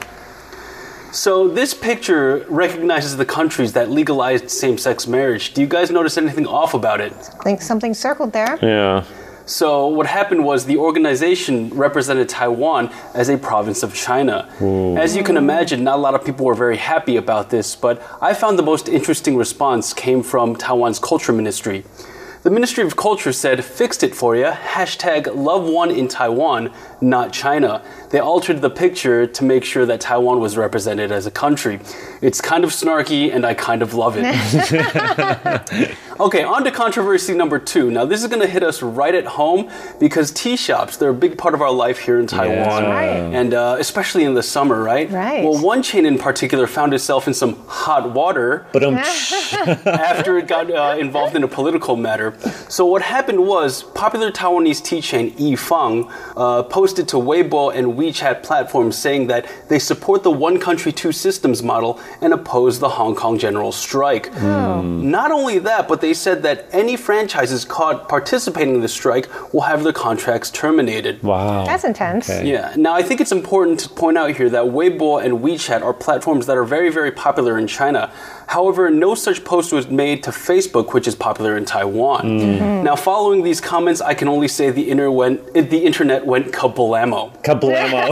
[1.12, 5.53] So, this picture recognizes the countries that legalized same sex marriage.
[5.53, 7.12] Do you guys notice anything off about it?
[7.12, 8.57] I think something circled there.
[8.62, 9.03] Yeah.
[9.49, 14.43] So what happened was the organization represented Taiwan as a province of China.
[14.59, 14.95] Hmm.
[14.95, 17.99] As you can imagine, not a lot of people were very happy about this, but
[18.21, 21.83] I found the most interesting response came from Taiwan's culture ministry.
[22.41, 27.33] The Ministry of Culture said, fixed it for you, hashtag love one in Taiwan, not
[27.33, 27.83] China.
[28.12, 31.81] They altered the picture to make sure that Taiwan was represented as a country.
[32.21, 34.23] It's kind of snarky and I kind of love it.
[36.19, 37.89] okay, on to controversy number two.
[37.91, 41.13] Now, this is going to hit us right at home because tea shops, they're a
[41.13, 42.84] big part of our life here in Taiwan.
[42.84, 43.08] Right.
[43.08, 45.10] And uh, especially in the summer, right?
[45.10, 45.43] Right.
[45.43, 48.67] Well, one chain in particular found itself in some hot water
[49.86, 52.36] after it got uh, involved in a political matter.
[52.67, 58.43] So what happened was popular Taiwanese tea chain Yifang uh, posted to Weibo and WeChat
[58.43, 63.15] platforms saying that they support the one country two systems model and oppose the Hong
[63.15, 64.32] Kong general strike.
[64.41, 69.62] Not only that, but they said that any franchises caught participating in the strike will
[69.62, 71.22] have their contracts terminated.
[71.24, 71.65] wow.
[71.65, 72.30] That's intense.
[72.30, 72.50] Okay.
[72.50, 72.74] Yeah.
[72.78, 76.45] Now, I think it's important to point out here that Weibo and WeChat are platforms
[76.45, 78.12] that are very, very popular in China.
[78.49, 82.23] However, no such post was made to Facebook, which is popular in Taiwan.
[82.23, 82.83] Mm-hmm.
[82.83, 87.43] Now, following these comments, I can only say the, inter went, the internet went kablamo.
[87.43, 88.09] Kablamo.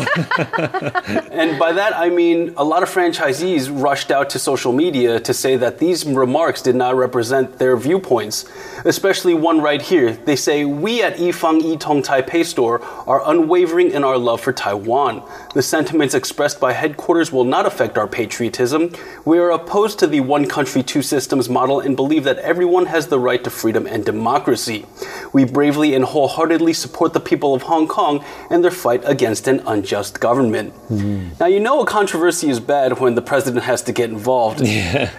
[1.31, 5.33] And by that, I mean a lot of franchisees rushed out to social media to
[5.33, 8.45] say that these remarks did not represent their viewpoints.
[8.85, 10.13] Especially one right here.
[10.13, 15.23] They say, We at Yifang Yitong Taipei store are unwavering in our love for Taiwan.
[15.55, 18.93] The sentiments expressed by headquarters will not affect our patriotism.
[19.25, 23.07] We are opposed to the one country, two systems model and believe that everyone has
[23.07, 24.85] the right to freedom and democracy.
[25.33, 29.61] We bravely and wholeheartedly support the people of Hong Kong and their fight against an
[29.65, 30.73] unjust government.
[30.87, 31.29] Hmm.
[31.39, 34.61] Now, you know a controversy is bad when the president has to get involved.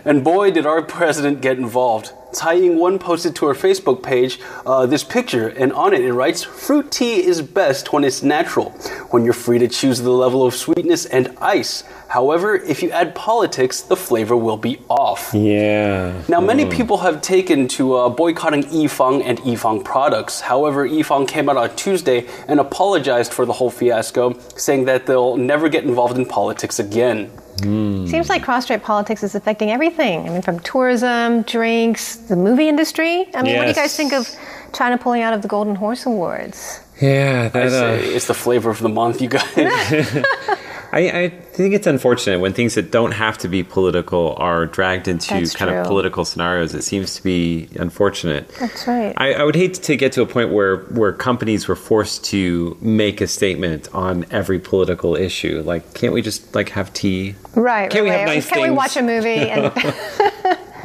[0.04, 2.12] And boy, did our president get involved.
[2.32, 6.42] Tsai Ing-wen posted to her Facebook page uh, this picture, and on it it writes,
[6.42, 8.70] "Fruit tea is best when it's natural,
[9.10, 11.84] when you're free to choose the level of sweetness and ice.
[12.08, 16.22] However, if you add politics, the flavor will be off." yeah.
[16.28, 20.40] Now, many people have taken to uh, boycotting Yifang and Yifang products.
[20.40, 25.36] However, Yifang came out on Tuesday and apologized for the whole fiasco, saying that they'll
[25.36, 27.30] never get involved in politics again.
[27.62, 30.26] Seems like cross-strait politics is affecting everything.
[30.28, 33.26] I mean, from tourism, drinks, the movie industry.
[33.34, 34.28] I mean, what do you guys think of
[34.72, 36.80] China pulling out of the Golden Horse Awards?
[37.00, 37.48] Yeah.
[37.48, 39.44] That, uh, it's the flavor of the month, you guys.
[40.92, 45.06] I, I think it's unfortunate when things that don't have to be political are dragged
[45.06, 45.80] into That's kind true.
[45.80, 46.74] of political scenarios.
[46.74, 48.48] It seems to be unfortunate.
[48.58, 49.12] That's right.
[49.16, 52.76] I, I would hate to get to a point where where companies were forced to
[52.80, 55.62] make a statement on every political issue.
[55.64, 57.34] Like, can't we just like have tea?
[57.54, 57.90] Right.
[57.90, 58.34] Can't we right, have right.
[58.36, 59.50] nice Can we watch a movie?
[59.50, 59.72] And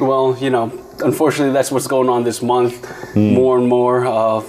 [0.00, 0.66] well, you know,
[1.02, 2.84] unfortunately, that's what's going on this month.
[3.12, 3.34] Hmm.
[3.34, 4.06] More and more.
[4.06, 4.42] Uh,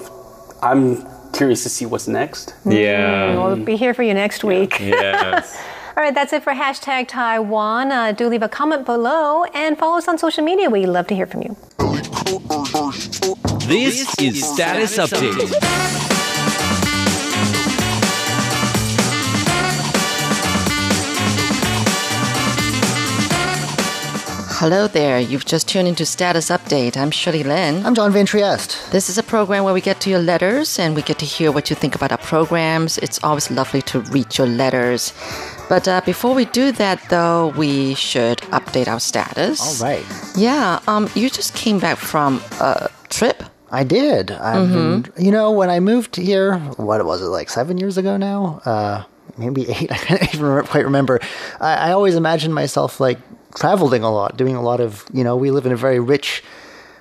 [0.62, 2.56] I'm curious to see what's next.
[2.66, 3.36] Yeah.
[3.36, 4.80] We'll be here for you next week.
[4.80, 5.62] Yes.
[5.98, 7.92] All right, that's it for hashtag Taiwan.
[7.92, 10.70] Uh, do leave a comment below and follow us on social media.
[10.70, 11.56] We love to hear from you.
[13.68, 16.05] This is Status Update.
[24.66, 25.20] Hello there.
[25.20, 26.98] You've just tuned into Status Update.
[26.98, 27.86] I'm Shirley Lin.
[27.86, 28.92] I'm John Van Trieste.
[28.92, 31.52] This is a program where we get to your letters and we get to hear
[31.52, 32.98] what you think about our programs.
[32.98, 35.14] It's always lovely to read your letters.
[35.70, 39.62] But uh, before we do that, though, we should update our status.
[39.62, 40.04] All right.
[40.36, 40.80] Yeah.
[40.88, 41.10] Um.
[41.14, 43.44] You just came back from a trip.
[43.70, 44.32] I did.
[44.32, 48.18] I've been, you know, when I moved here, what was it, like seven years ago
[48.18, 48.62] now?
[48.66, 49.04] Uh,
[49.38, 49.92] maybe eight.
[49.92, 51.20] I can't even quite remember.
[51.60, 53.20] I, I always imagined myself like
[53.56, 56.44] traveling a lot, doing a lot of, you know, we live in a very rich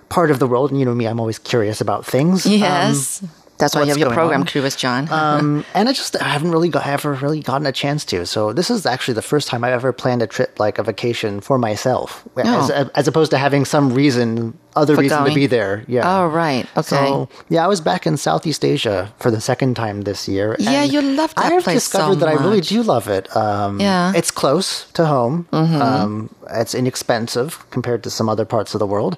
[0.08, 0.70] part of the world.
[0.70, 2.46] And you know me, I'm always curious about things.
[2.46, 3.24] Um, Yes.
[3.64, 4.46] That's why you have your program on?
[4.46, 5.08] crew with John.
[5.10, 8.26] um, and I just I haven't really got, ever really gotten a chance to.
[8.26, 11.40] So this is actually the first time I've ever planned a trip like a vacation
[11.40, 15.30] for myself, as, as opposed to having some reason, other For reason going?
[15.30, 15.84] to be there.
[15.88, 16.02] Yeah.
[16.04, 16.66] oh, right.
[16.76, 16.82] Okay.
[16.82, 20.56] So yeah, I was back in Southeast Asia for the second time this year.
[20.58, 23.34] Yeah, and you love that I've place so discovered that I really do love it.
[23.36, 24.08] Um, Yeah.
[24.08, 24.16] Mm-hmm.
[24.18, 25.46] it's close to home.
[25.52, 29.16] Um, it's inexpensive compared to some other parts of the world,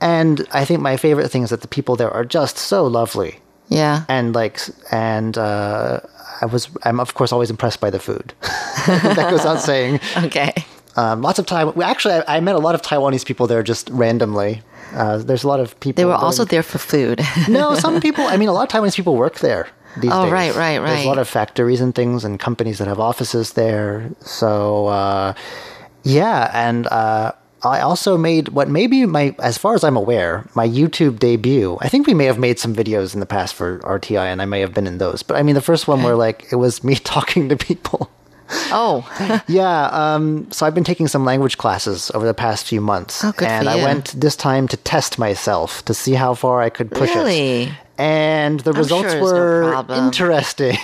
[0.00, 3.38] and I think my favorite thing is that the people there are just so lovely
[3.68, 4.04] yeah.
[4.08, 6.00] and like and uh,
[6.40, 8.32] I was I'm of course always impressed by the food.
[8.86, 10.00] that goes without saying.
[10.16, 10.52] Okay.
[10.96, 11.74] Um, lots of Taiwan.
[11.76, 14.62] Well, actually, I, I met a lot of Taiwanese people there just randomly.
[14.94, 16.00] Uh, there's a lot of people.
[16.00, 17.20] They were going- also there for food.
[17.48, 18.24] no, some people.
[18.26, 19.68] I mean, a lot of Taiwanese people work there
[20.00, 20.32] these Oh, days.
[20.32, 24.10] right, right, There's a lot of factories and things, and companies that have offices there.
[24.20, 25.34] So, uh,
[26.02, 30.66] yeah, and uh, I also made what maybe my, as far as I'm aware, my
[30.66, 31.76] YouTube debut.
[31.80, 34.44] I think we may have made some videos in the past for RTI, and I
[34.44, 35.22] may have been in those.
[35.22, 38.10] But I mean, the first one where like it was me talking to people.
[38.70, 39.04] oh.
[39.48, 43.24] Yeah, um, so I've been taking some language classes over the past few months.
[43.24, 46.90] Oh, and I went this time to test myself to see how far I could
[46.90, 47.62] push Really?
[47.64, 47.72] it.
[47.98, 50.76] And the results sure it's no were interesting.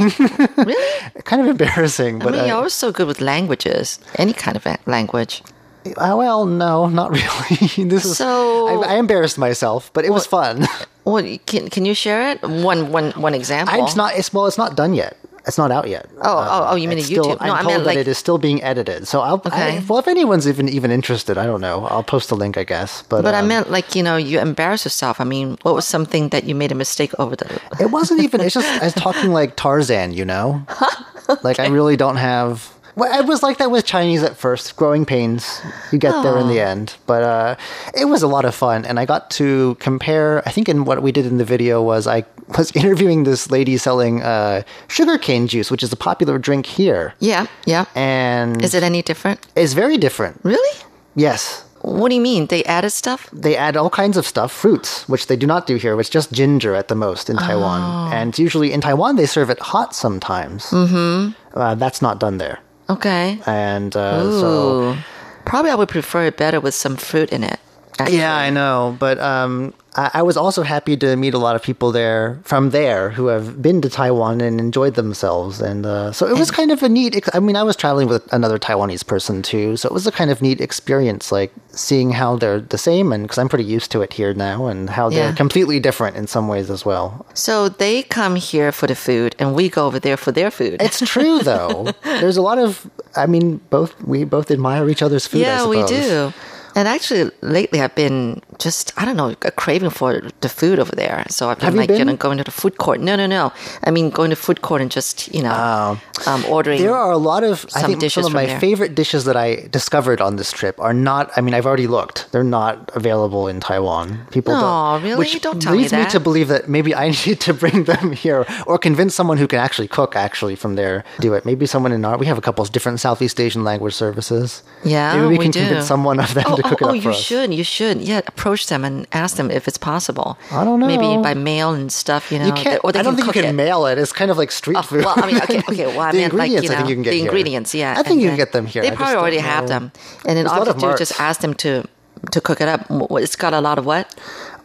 [0.59, 1.11] really?
[1.25, 4.67] kind of embarrassing, I but mean, uh, you're so good with languages, any kind of
[4.87, 5.41] language.
[5.87, 7.85] Uh, well, no, not really.
[7.89, 10.67] this is So- I, I embarrassed myself, but it was fun.
[11.05, 12.41] What can can you share it?
[12.41, 13.85] One one one example.
[13.85, 14.17] it's not.
[14.17, 15.19] It's well, it's not done yet.
[15.47, 16.09] It's not out yet.
[16.17, 17.05] Oh, oh, oh, you mean YouTube?
[17.05, 19.07] Still, No, I'm I told meant that like- it is still being edited.
[19.07, 19.35] So I'll.
[19.45, 19.77] Okay.
[19.77, 21.85] I, well, if anyone's even even interested, I don't know.
[21.93, 23.03] I'll post a link, I guess.
[23.03, 25.21] But But I um, meant like you know you embarrass yourself.
[25.21, 27.61] I mean, what was something that you made a mistake over the?
[27.79, 28.41] It wasn't even.
[28.41, 30.65] It's just I was talking like Tarzan, you know.
[31.43, 32.73] Like I really don't have.
[32.97, 34.77] Well, it was like that with Chinese at first.
[34.77, 35.61] Growing pains,
[35.93, 36.95] you get there in the end.
[37.07, 37.57] But uh,
[37.99, 40.43] it was a lot of fun, and I got to compare.
[40.47, 42.25] I think in what we did in the video was I
[42.57, 47.47] was interviewing this lady selling uh, sugarcane juice, which is a popular drink here, Yeah,
[47.67, 47.87] yeah.
[47.97, 49.41] and Is it any different?
[49.57, 50.41] it's very different.
[50.45, 50.79] Really?
[51.17, 51.65] Yes.
[51.83, 52.47] What do you mean?
[52.47, 53.29] They added stuff?
[53.31, 56.01] they add all kinds of stuff, fruits, which they do not do here.
[56.01, 59.59] It's just ginger at the most in Taiwan, and usually in Taiwan they serve it
[59.61, 60.65] hot sometimes.
[60.71, 61.33] Mm-hmm.
[61.59, 62.59] Uh, that's not done there,
[62.91, 63.41] Okay.
[63.47, 64.97] and uh, so
[65.45, 67.59] Probably I would prefer it better with some fruit in it.
[67.99, 68.19] actually.
[68.19, 68.97] yeah, I know.
[68.99, 72.71] But um, I, I was also happy to meet a lot of people there from
[72.71, 76.71] there who have been to Taiwan and enjoyed themselves, and uh, so it was kind
[76.71, 77.29] of a neat.
[77.33, 80.31] I mean, I was traveling with another Taiwanese person too, so it was a kind
[80.31, 84.03] of neat experience, like seeing how they're the same, and because I'm pretty used to
[84.03, 87.27] it here now, and how they're completely different in some ways as well.
[87.35, 90.81] So they come here for the food, and we go over there for their food.
[90.81, 91.93] It's true though.
[92.03, 92.89] There's a lot of.
[93.17, 95.43] I mean, both we both admire each other's food.
[95.43, 96.33] I yeah, we do.
[96.77, 100.95] And actually, lately I've been just I don't know a craving for the food over
[100.95, 101.25] there.
[101.29, 102.07] So I've been Have like you been?
[102.09, 103.01] know going to the food court.
[103.01, 103.53] No, no, no.
[103.85, 106.81] I mean going to food court and just you know um, ordering.
[106.81, 107.67] There are a lot of.
[107.75, 108.61] I think dishes some of my there.
[108.61, 111.31] favorite dishes that I discovered on this trip are not.
[111.37, 112.31] I mean, I've already looked.
[112.33, 114.27] They're not available in Taiwan.
[114.31, 115.03] People don't.
[115.03, 115.19] really?
[115.19, 116.11] Which Don't tell me leads me, that.
[116.11, 119.59] to believe that maybe I need to bring them here, or convince someone who can
[119.59, 121.45] actually cook actually from there do it.
[121.45, 122.17] Maybe someone in our.
[122.19, 124.63] We have a couple of different Southeast Asian language services.
[124.85, 125.61] Yeah, maybe we, we can do.
[125.61, 127.21] convince someone of them Oh, to oh, cook it oh up you for us.
[127.21, 128.01] should, you should.
[128.01, 130.39] Yeah, approach them and ask them if it's possible.
[130.51, 130.87] I don't know.
[130.87, 132.47] Maybe by mail and stuff, you know.
[132.47, 132.81] You can't.
[132.85, 133.53] or they I don't think you can it.
[133.53, 133.99] mail it.
[133.99, 135.05] It's kind of like street Oh, food.
[135.05, 135.87] well, I mean, okay, okay.
[135.87, 137.27] Well, I the meant like you know I think you can get the here.
[137.27, 137.75] ingredients.
[137.75, 138.83] Yeah, I think you can get them here.
[138.83, 139.93] They probably already have them,
[140.27, 141.85] and then all you do is just ask them to
[142.33, 142.87] to cook it up.
[142.91, 144.15] It's got a lot of what?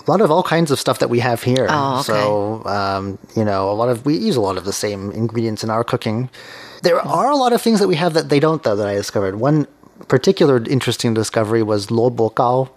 [0.08, 1.68] a lot of all kinds of stuff that we have here.
[1.70, 2.04] Oh, okay.
[2.04, 5.64] So, um, you know, a lot of we use a lot of the same ingredients
[5.64, 6.30] in our cooking.
[6.82, 8.76] There are a lot of things that we have that they don't, though.
[8.76, 9.36] That I discovered.
[9.36, 9.68] One
[10.08, 12.70] particular interesting discovery was lo bo gao.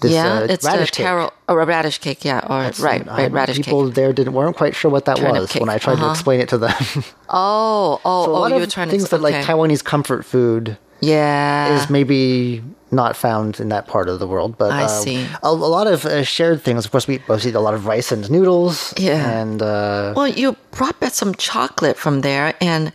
[0.00, 1.06] this yeah, uh, it's radish a cake.
[1.06, 2.24] taro or a radish cake.
[2.24, 3.94] Yeah, or right, I- right, radish people cake.
[3.94, 6.12] there didn't weren't quite sure what that Turnip was cake, when I tried to uh-huh.
[6.12, 6.74] explain it to them.
[7.32, 8.46] Oh, oh, so oh!
[8.48, 9.44] You of were trying things to that like.
[9.46, 14.58] Taiwanese comfort food Yeah, is maybe not found in that part of the world.
[14.58, 15.26] But I uh, see.
[15.42, 16.84] A, a lot of uh, shared things.
[16.84, 18.92] Of course, we both eat a lot of rice and noodles.
[18.96, 19.30] Yeah.
[19.30, 22.92] and uh, Well, you brought back some chocolate from there, and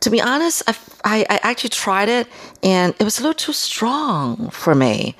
[0.00, 0.74] to be honest, I,
[1.04, 2.26] I, I actually tried it,
[2.62, 5.14] and it was a little too strong for me.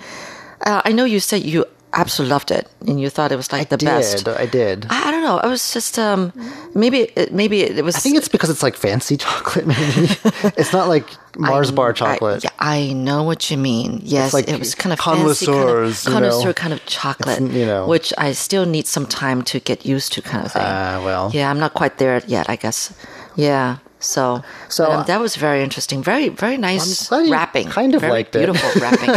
[0.64, 3.72] Uh, I know you said you absolutely loved it, and you thought it was like
[3.72, 4.24] I the best.
[4.24, 4.34] did.
[4.36, 4.86] I did.
[4.90, 5.38] I, I don't know.
[5.38, 6.32] I was just um,
[6.74, 7.94] maybe it, maybe it was.
[7.96, 9.66] I think it's because it's like fancy chocolate.
[9.66, 10.08] Maybe
[10.56, 11.06] it's not like
[11.38, 12.44] Mars bar chocolate.
[12.44, 14.00] I, yeah, I know what you mean.
[14.02, 16.28] Yes, like it was kind of fancy, kind connoisseurs, of, you know.
[16.28, 17.86] connoisseur kind of chocolate, It's, you know.
[17.86, 20.62] which I still need some time to get used to, kind of thing.
[20.64, 21.30] Ah, well.
[21.32, 22.48] yeah, I'm not quite there yet.
[22.50, 22.92] I guess.
[23.36, 23.78] Yeah.
[24.06, 26.02] So, So, um, that was very interesting.
[26.02, 27.68] Very, very nice glad you rapping.
[27.68, 28.38] kind of very liked it.
[28.46, 29.10] beautiful wrapping.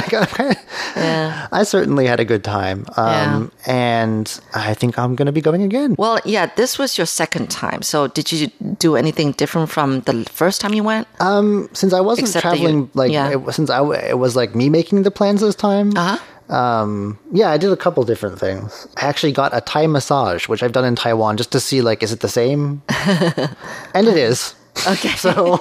[0.96, 1.48] yeah.
[1.52, 2.86] I certainly had a good time.
[2.98, 5.96] Um, And I think I'm going to be going again.
[5.98, 7.82] Well, yeah, this was your second time.
[7.82, 8.48] So, did you
[8.80, 11.08] do anything different from the first time you went?
[11.74, 13.32] Since I wasn't Except that you- traveling, like, yeah.
[13.38, 15.96] it, since I, it was like me making the plans this time.
[15.96, 16.20] Uh huh.
[16.50, 18.88] Um, yeah, I did a couple different things.
[18.98, 22.02] I actually got a Thai massage, which I've done in Taiwan just to see, like,
[22.02, 22.82] is it the same?
[23.94, 24.56] and it is.
[24.88, 25.10] Okay.
[25.18, 25.58] So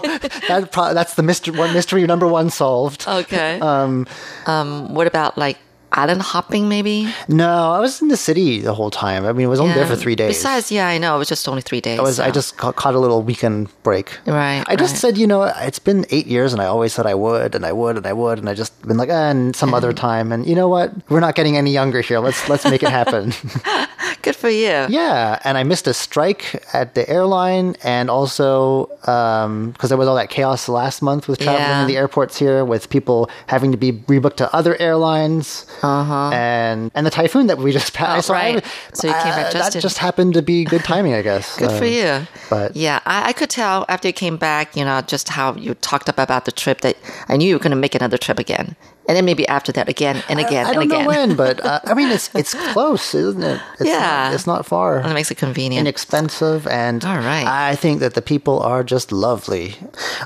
[0.48, 3.06] that pro- that's the mystery, one mystery number one solved.
[3.08, 3.58] Okay.
[3.60, 4.06] Um,
[4.46, 5.58] um, what about like
[5.98, 7.12] island hopping, maybe?
[7.28, 9.26] No, I was in the city the whole time.
[9.26, 10.36] I mean, I was only there for three days.
[10.36, 11.98] Besides, yeah, I know it was just only three days.
[11.98, 14.08] I was I just ca- caught a little weekend break.
[14.26, 15.00] Right, I just right.
[15.00, 17.72] said, you know, it's been eight years, and I always said I would, and I
[17.72, 20.46] would, and I would, and I just been like, ah, and some other time, and
[20.46, 20.92] you know what?
[21.10, 22.18] We're not getting any younger here.
[22.20, 23.32] Let's let's make it happen.
[24.22, 24.86] good for you.
[24.88, 30.16] yeah, and I missed a strike at the airline, and also because there was all
[30.16, 31.82] that chaos last month with traveling Yeah.
[31.82, 36.30] in the airports here, with people having to be rebooked to other airlines, uh-huh.
[36.32, 38.30] and and the typhoon that we just passed.
[38.30, 38.64] Oh, right.
[38.94, 41.56] So you came back just that just happened to be good timing, I guess.
[41.62, 42.26] Good for Um, you.
[42.50, 45.74] but- yeah, I, I could tell after you came back, you know, just how you
[45.74, 46.96] talked up about the trip that
[47.28, 48.76] I knew you were going to make another trip again,
[49.08, 51.00] and then maybe after that again and again I and don't again.
[51.02, 53.60] know when, but uh, I mean, it's it's close, isn't it?
[53.80, 53.98] It's Yeah.
[54.28, 55.02] not, it's not far.
[55.02, 55.86] That makes it convenient.
[55.86, 57.46] Inexpensive, and All right.
[57.46, 59.74] I think that the people are just lovely.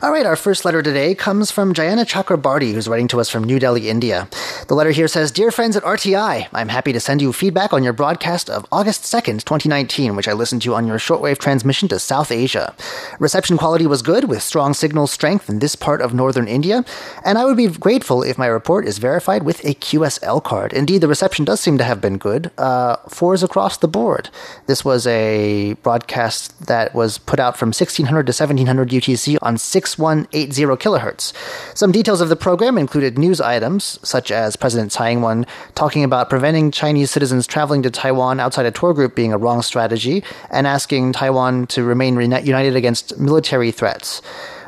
[0.03, 3.45] All right, our first letter today comes from Jayanta Chakrabarti, who's writing to us from
[3.45, 4.29] New Delhi, India.
[4.69, 7.83] The letter here says, "Dear friends at RTI, I'm happy to send you feedback on
[7.85, 11.99] your broadcast of August 2nd, 2019, which I listened to on your shortwave transmission to
[11.99, 12.75] South Asia.
[13.21, 16.85] Reception quality was good, with strong signal strength in this part of northern India,
[17.25, 20.73] and I would be grateful if my report is verified with a QSL card.
[20.73, 22.51] Indeed, the reception does seem to have been good.
[22.57, 24.31] Uh, fours across the board.
[24.67, 30.63] This was a broadcast that was put out from 1600 to 1700 UTC on 6180
[30.83, 31.33] kilohertz.
[31.77, 36.31] Some details of the program included news items, such as President Tsai Ing-wen talking about
[36.31, 40.67] preventing Chinese citizens traveling to Taiwan outside a tour group being a wrong strategy, and
[40.67, 44.23] asking Taiwan to remain united against military threats.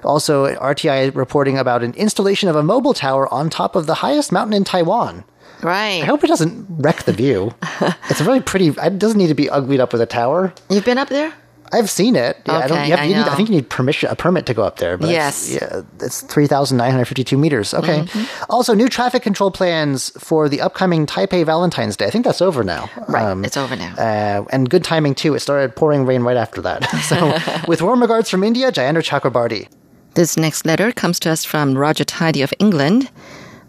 [0.05, 4.33] Also, RTI reporting about an installation of a mobile tower on top of the highest
[4.33, 5.25] mountain in Taiwan.
[5.63, 6.03] right.
[6.03, 7.55] I hope it doesn't wreck the view.
[8.11, 8.69] it's a really pretty.
[8.69, 10.53] It doesn't need to be uglied up with a tower.
[10.69, 11.33] You've been up there?
[11.73, 12.37] I've seen it.
[12.47, 12.79] Yeah, I don't.
[12.79, 14.63] Okay, You have, I you need, I think you need permission, a permit to go
[14.63, 14.97] up there.
[14.97, 15.51] But Yes.
[15.51, 17.75] it's, yeah, it's three thousand nine hundred fifty-two meters.
[17.75, 18.01] Okay.
[18.03, 18.45] Mm-hmm.
[18.53, 22.07] Also, new traffic control plans for the upcoming Taipei Valentine's Day.
[22.07, 22.89] I think that's over now.
[23.09, 23.25] Right.
[23.25, 23.93] Um, it's over now.
[23.97, 25.35] uh, and good timing too.
[25.35, 26.85] It started pouring rain right after that.
[27.09, 27.37] So,
[27.67, 29.67] with warm regards from India, Jayendra Chakrabarti.
[30.15, 33.11] This next letter comes to us from Roger Tidy of England.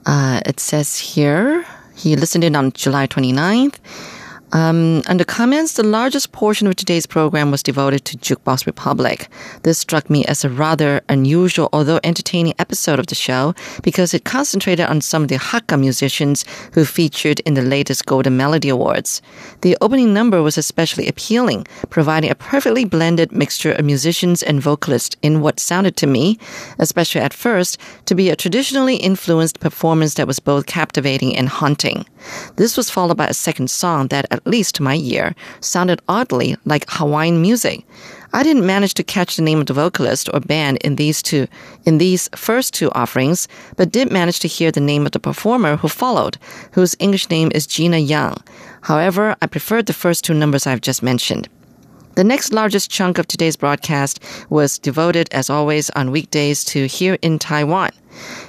[0.05, 1.65] Uh, it says here,
[1.95, 3.79] he listened in on July 29th.
[4.51, 9.27] Um, under comments, the largest portion of today's program was devoted to Jukebox Republic.
[9.63, 14.23] This struck me as a rather unusual, although entertaining episode of the show because it
[14.23, 19.21] concentrated on some of the Hakka musicians who featured in the latest Golden Melody Awards.
[19.61, 25.17] The opening number was especially appealing, providing a perfectly blended mixture of musicians and vocalists
[25.21, 26.39] in what sounded to me,
[26.79, 32.05] especially at first, to be a traditionally influenced performance that was both captivating and haunting.
[32.55, 36.85] This was followed by a second song that, at least my ear, sounded oddly like
[36.87, 37.85] Hawaiian music.
[38.33, 41.47] I didn't manage to catch the name of the vocalist or band in these two,
[41.85, 45.77] in these first two offerings, but did manage to hear the name of the performer
[45.77, 46.37] who followed,
[46.73, 48.35] whose English name is Gina Young.
[48.81, 51.47] However, I preferred the first two numbers I've just mentioned.
[52.15, 57.17] The next largest chunk of today's broadcast was devoted, as always, on weekdays to Here
[57.21, 57.91] in Taiwan.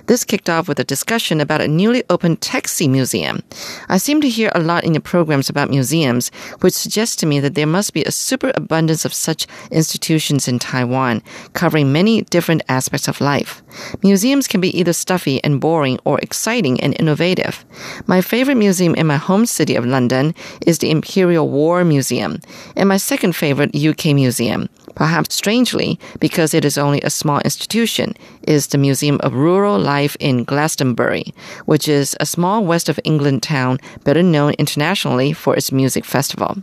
[0.07, 3.43] This kicked off with a discussion about a newly opened taxi museum.
[3.89, 6.31] I seem to hear a lot in your programs about museums,
[6.61, 11.23] which suggests to me that there must be a superabundance of such institutions in Taiwan,
[11.55, 13.63] covering many different aspects of life.
[14.03, 17.65] Museums can be either stuffy and boring or exciting and innovative.
[18.07, 20.35] My favorite museum in my home city of London
[20.67, 22.41] is the Imperial War Museum,
[22.77, 28.15] and my second favorite UK museum, perhaps strangely because it is only a small institution,
[28.43, 31.33] is the Museum of Rural Life in Glastonbury,
[31.67, 36.57] which is a small west of England town better known internationally for its music festival.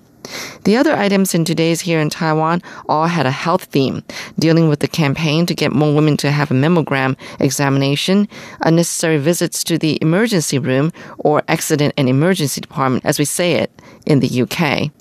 [0.63, 4.03] The other items in today's Here in Taiwan all had a health theme,
[4.39, 8.27] dealing with the campaign to get more women to have a mammogram examination,
[8.61, 13.71] unnecessary visits to the emergency room or accident and emergency department, as we say it
[14.05, 14.91] in the UK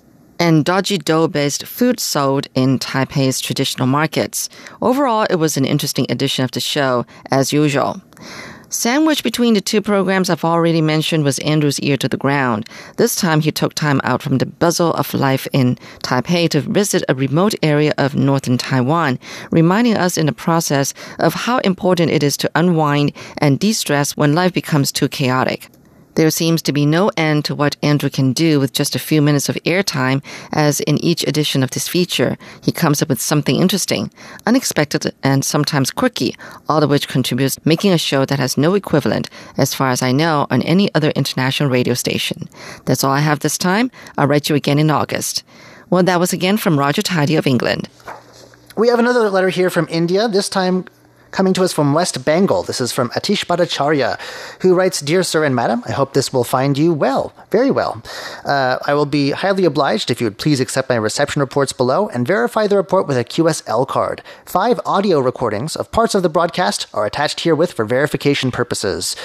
[0.43, 4.49] and dodgy dough based food sold in Taipei's traditional markets.
[4.81, 8.03] Overall, it was an interesting edition of the show, as usual.
[8.69, 12.69] Sandwiched between the two programs I've already mentioned was Andrew's Ear to the Ground.
[12.97, 17.05] This time he took time out from the bustle of life in Taipei to visit
[17.09, 19.21] a remote area of northern Taiwan,
[19.53, 24.17] reminding us in the process of how important it is to unwind and de stress
[24.17, 25.69] when life becomes too chaotic.
[26.15, 29.23] There seems to be no end to what Andrew can do with just a few
[29.23, 33.57] minutes of airtime, as in each edition of this feature, he comes up with something
[33.57, 34.11] interesting,
[34.47, 36.37] unexpected, and sometimes quirky,
[36.69, 40.13] all of which contributes making a show that has no equivalent, as far as I
[40.13, 42.49] know, on any other international radio station.
[42.85, 43.91] That's all I have this time.
[44.19, 45.43] I'll write you again in August.
[45.89, 47.89] Well, that was again from Roger Tidy of England.
[48.77, 50.87] We have another letter here from India, this time
[51.33, 52.63] coming to us from West Bengal.
[52.63, 54.21] This is from Atish Bhattacharya,
[54.61, 58.03] who writes Dear Sir and Madam, I hope this will find you well, very well.
[58.45, 62.09] Uh, I will be highly obliged if you would please accept my reception reports below
[62.09, 64.23] and verify the report with a QSL card.
[64.45, 69.17] Five audio recordings of parts of the broadcast are attached herewith for verification purposes.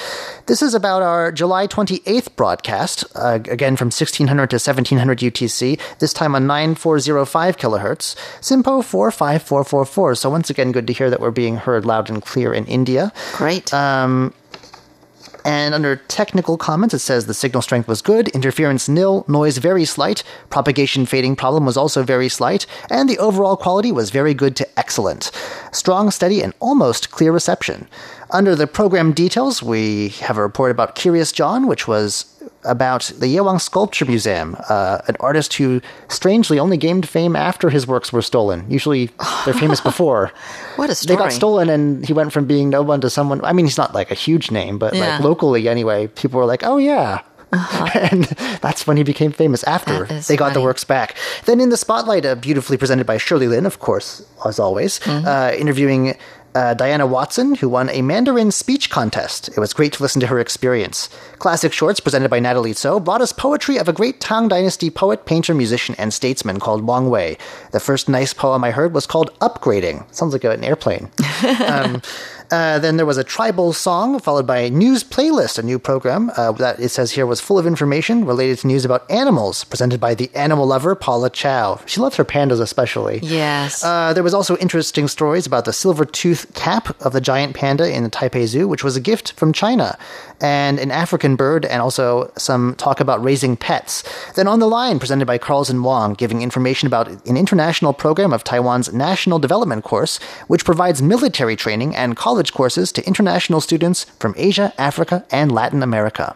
[0.46, 6.14] This is about our July 28th broadcast, uh, again from 1600 to 1700 UTC, this
[6.14, 10.16] time on 9405 kilohertz, SINPO 45444.
[10.16, 13.12] So once again, good to hear that we're being heard loud and clear in India.
[13.34, 13.74] Great.
[13.74, 14.34] Um,
[15.48, 19.86] and under technical comments, it says the signal strength was good, interference nil, noise very
[19.86, 24.58] slight, propagation fading problem was also very slight, and the overall quality was very good
[24.58, 25.32] to excellent.
[25.72, 27.88] Strong, steady, and almost clear reception.
[28.32, 32.26] Under the program details, we have a report about Curious John, which was
[32.68, 37.88] about the Yewang Sculpture Museum, uh, an artist who strangely only gained fame after his
[37.88, 38.66] works were stolen.
[38.70, 39.10] Usually
[39.46, 40.32] they're famous before.
[40.76, 41.16] What a story.
[41.16, 43.44] They got stolen and he went from being no one to someone.
[43.44, 45.02] I mean, he's not like a huge name, but Yeah.
[45.16, 47.22] like locally anyway, people were like, oh yeah.
[47.96, 48.26] and
[48.60, 50.20] that's when he became famous after Uh-huh.
[50.28, 51.16] They got the works back.
[51.46, 55.26] Then in the spotlight, uh, beautifully presented by Shirley Lin, of course, as always, Mm-hmm.
[55.28, 56.18] uh, interviewing
[56.58, 59.48] uh, Diana Watson, who won a Mandarin speech contest.
[59.50, 61.08] It was great to listen to her experience.
[61.38, 65.28] Classic Shorts, presented by Natalie Tso, brought us poetry of a great Tang Dynasty poet,
[65.28, 67.38] painter, musician, and statesman called Wang Wei.
[67.74, 70.12] The first nice poem I heard was called Upgrading.
[70.12, 71.12] Sounds like an airplane.
[71.68, 72.02] um,
[72.52, 76.32] uh, then there was a tribal song, followed by a news playlist, a new program
[76.38, 80.00] uh, that it says here was full of information related to news about animals, presented
[80.00, 81.82] by the animal lover Paula Chow.
[81.86, 83.20] She loves her pandas especially.
[83.22, 83.84] Yes.
[83.84, 87.94] Uh, there was also interesting stories about the silver tooth cap of the giant panda
[87.94, 89.98] in the Taipei Zoo, which was a gift from China,
[90.40, 94.04] and an African bird, and also some talk about raising pets.
[94.36, 98.44] Then on the line, presented by Carlson Wong, giving information about an international program of
[98.44, 100.18] Taiwan's National Development Course,
[100.48, 105.84] which provides military training and college courses to international students from Asia, Africa, and Latin
[105.84, 106.36] America.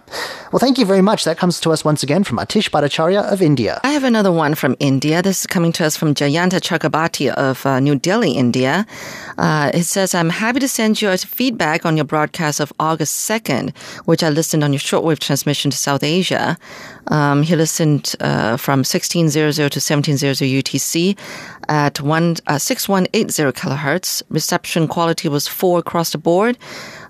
[0.52, 1.24] Well, thank you very much.
[1.24, 3.80] That comes to us once again from Atish Bhattacharya of India.
[3.84, 5.22] I have another one from India.
[5.22, 8.86] This is coming to us from Jayanta Chakrabarti of uh, New Delhi, India.
[9.38, 13.76] Uh, it says, I'm happy to send you feedback on your broadcast of August 2nd,
[14.06, 16.58] which I listened on your shortwave transmission to South Asia.
[17.08, 21.18] Um, he listened uh, from 1600 to 1700 UTC
[21.72, 24.22] at one, uh, 6180 kilohertz.
[24.28, 26.57] Reception quality was four across the board.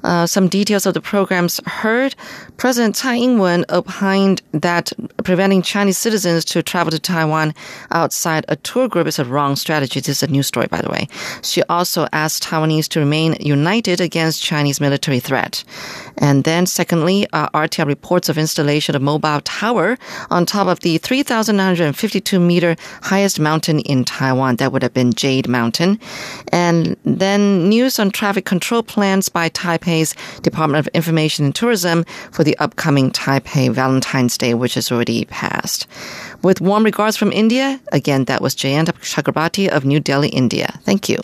[0.03, 2.15] Uh, some details of the programs heard.
[2.57, 4.91] President Tsai Ing-wen opined that
[5.23, 7.53] preventing Chinese citizens to travel to Taiwan
[7.91, 9.99] outside a tour group is a wrong strategy.
[9.99, 11.07] This is a news story, by the way.
[11.41, 15.63] She also asked Taiwanese to remain united against Chinese military threat.
[16.17, 19.97] And then, secondly, uh, RTI reports of installation of mobile tower
[20.29, 24.57] on top of the 3,952 meter highest mountain in Taiwan.
[24.57, 25.99] That would have been Jade Mountain.
[26.51, 29.49] And then news on traffic control plans by
[29.91, 35.25] Taipei's Department of Information and Tourism for the upcoming Taipei Valentine's Day, which has already
[35.25, 35.87] passed.
[36.41, 40.79] With warm regards from India, again, that was Jayanta Chakrabarti of New Delhi, India.
[40.83, 41.19] Thank you.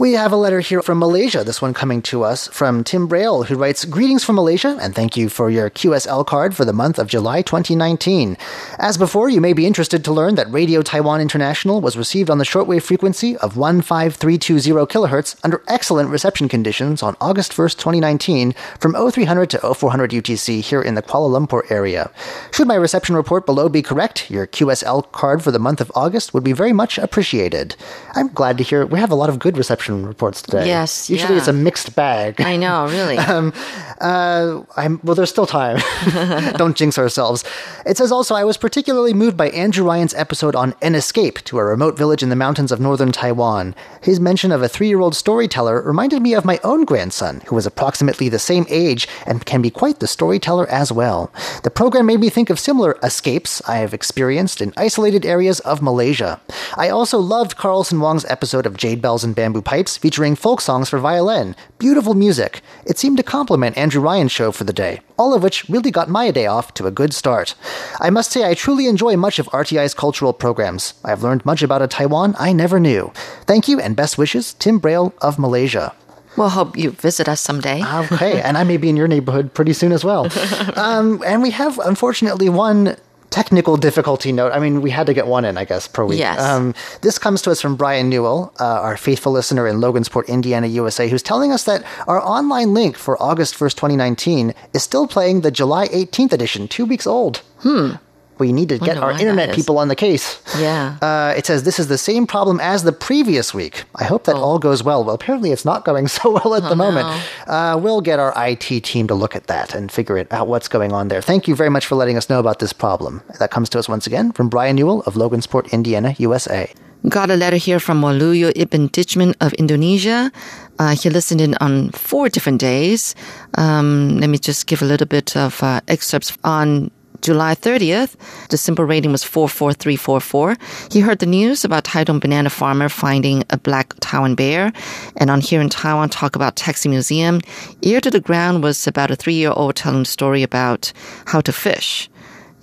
[0.00, 3.42] We have a letter here from Malaysia, this one coming to us from Tim Braille,
[3.42, 7.00] who writes Greetings from Malaysia, and thank you for your QSL card for the month
[7.00, 8.36] of July 2019.
[8.78, 12.38] As before, you may be interested to learn that Radio Taiwan International was received on
[12.38, 18.94] the shortwave frequency of 15320 kHz under excellent reception conditions on August 1st, 2019, from
[18.94, 22.12] 0300 to 0400 UTC here in the Kuala Lumpur area.
[22.52, 26.32] Should my reception report below be correct, your QSL card for the month of August
[26.32, 27.74] would be very much appreciated.
[28.14, 30.66] I'm glad to hear we have a lot of good reception reports today.
[30.66, 31.38] Yes, Usually yeah.
[31.38, 32.40] it's a mixed bag.
[32.40, 33.18] I know, really.
[34.00, 35.78] Uh, I'm, well, there's still time.
[36.56, 37.42] Don't jinx ourselves.
[37.84, 41.58] It says also, I was particularly moved by Andrew Ryan's episode on An Escape to
[41.58, 43.74] a remote village in the mountains of northern Taiwan.
[44.00, 47.56] His mention of a three year old storyteller reminded me of my own grandson, who
[47.56, 51.32] was approximately the same age and can be quite the storyteller as well.
[51.64, 55.82] The program made me think of similar escapes I have experienced in isolated areas of
[55.82, 56.40] Malaysia.
[56.76, 60.88] I also loved Carlson Wong's episode of Jade Bells and Bamboo Pipes featuring folk songs
[60.88, 61.54] for violin.
[61.78, 62.60] Beautiful music.
[62.84, 66.08] It seemed to complement Andrew Ryan's show for the day, all of which really got
[66.08, 67.54] my day off to a good start.
[68.00, 70.94] I must say, I truly enjoy much of RTI's cultural programs.
[71.04, 73.12] I've learned much about a Taiwan I never knew.
[73.46, 75.94] Thank you and best wishes, Tim Braille of Malaysia.
[76.36, 77.82] We'll hope you visit us someday.
[77.84, 80.28] Okay, and I may be in your neighborhood pretty soon as well.
[80.78, 82.96] Um, and we have, unfortunately, one
[83.30, 84.52] technical difficulty note.
[84.52, 86.18] I mean, we had to get one in, I guess, per week.
[86.18, 86.40] Yes.
[86.40, 90.66] Um, this comes to us from Brian Newell, uh, our faithful listener in Logansport, Indiana,
[90.66, 95.42] USA, who's telling us that our online link for August 1st, 2019 is still playing
[95.42, 97.42] the July 18th edition, two weeks old.
[97.60, 97.92] Hmm.
[98.38, 100.40] We need to get our internet people on the case.
[100.58, 100.96] Yeah.
[101.02, 103.84] Uh, it says this is the same problem as the previous week.
[103.96, 105.04] I hope that all goes well.
[105.04, 107.08] Well, apparently it's not going so well at the moment.
[107.46, 110.68] Uh, we'll get our IT team to look at that and figure it out what's
[110.68, 111.22] going on there.
[111.22, 113.22] Thank you very much for letting us know about this problem.
[113.38, 116.72] That comes to us once again from Brian Newell of Logansport, Indiana, USA.
[117.08, 120.32] Got a letter here from Waluyo Ibn Dijman of Indonesia.
[120.80, 123.14] Uh, he listened in on four different days.
[123.54, 126.90] Um, let me just give a little bit of uh, excerpts on
[127.20, 128.14] July 30th,
[128.48, 130.56] the SINPO rating was 44344.
[130.90, 134.72] He heard the news about Taidong banana farmer finding a black Taiwan bear.
[135.16, 137.40] And on Here in Taiwan, talk about Taxi Museum.
[137.82, 140.92] Ear to the Ground was about a three year old telling a story about
[141.26, 142.08] how to fish.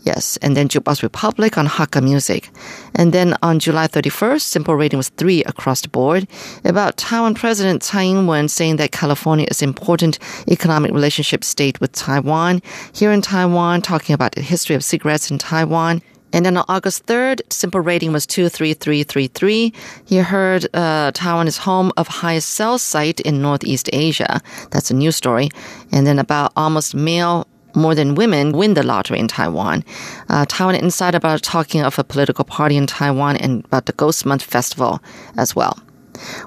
[0.05, 2.51] Yes, and then Jukebox Republic on Hakka Music.
[2.93, 6.27] And then on July 31st, SINPO rating was three across the board.
[6.63, 11.91] About Taiwan President Tsai Ing-wen saying that California is an important economic relationship state with
[11.93, 12.61] Taiwan.
[12.93, 16.03] Here in Taiwan, talking about the history of cigarettes in Taiwan.
[16.31, 19.73] And then on August 3rd, SINPO rating was 23333.
[20.05, 24.41] He heard uh, Taiwan is home of highest sales site in Northeast Asia.
[24.69, 25.49] That's a news story.
[25.91, 29.83] And then about almost male more than women win the lottery in Taiwan.
[30.29, 34.25] Uh, Taiwan Insider about talking of a political party in Taiwan and about the Ghost
[34.25, 35.01] Month Festival
[35.37, 35.79] as well.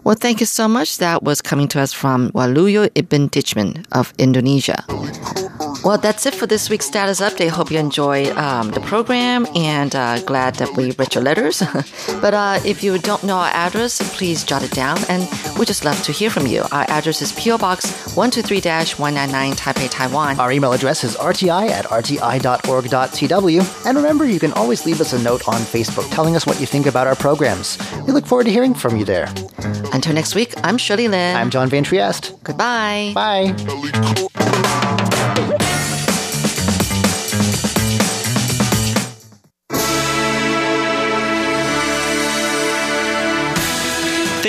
[0.05, 0.99] Well, thank you so much.
[0.99, 4.85] That was coming to us from Waluyo Ibn Dijman of Indonesia.
[5.85, 7.51] Well, that's it for this week's status update.
[7.51, 11.59] Hope you enjoyed um, the program and uh, glad that we read your letters.
[12.21, 15.23] but uh, if you don't know our address, please jot it down and
[15.59, 16.65] we just love to hear from you.
[16.73, 20.41] Our address is PO Box 123-199 Taipei, Taiwan.
[20.41, 23.87] Our email address is rti at rti.org.tw.
[23.87, 26.67] And remember, you can always leave us a note on Facebook telling us what you
[26.67, 27.79] think about our programs.
[28.07, 29.27] We look forward to hearing from you there.
[29.93, 31.37] Until next week, I'm Shirley Lin.
[31.37, 32.33] I'm John Van Trieste.
[32.45, 33.13] Goodbye.
[33.15, 34.29] Bye.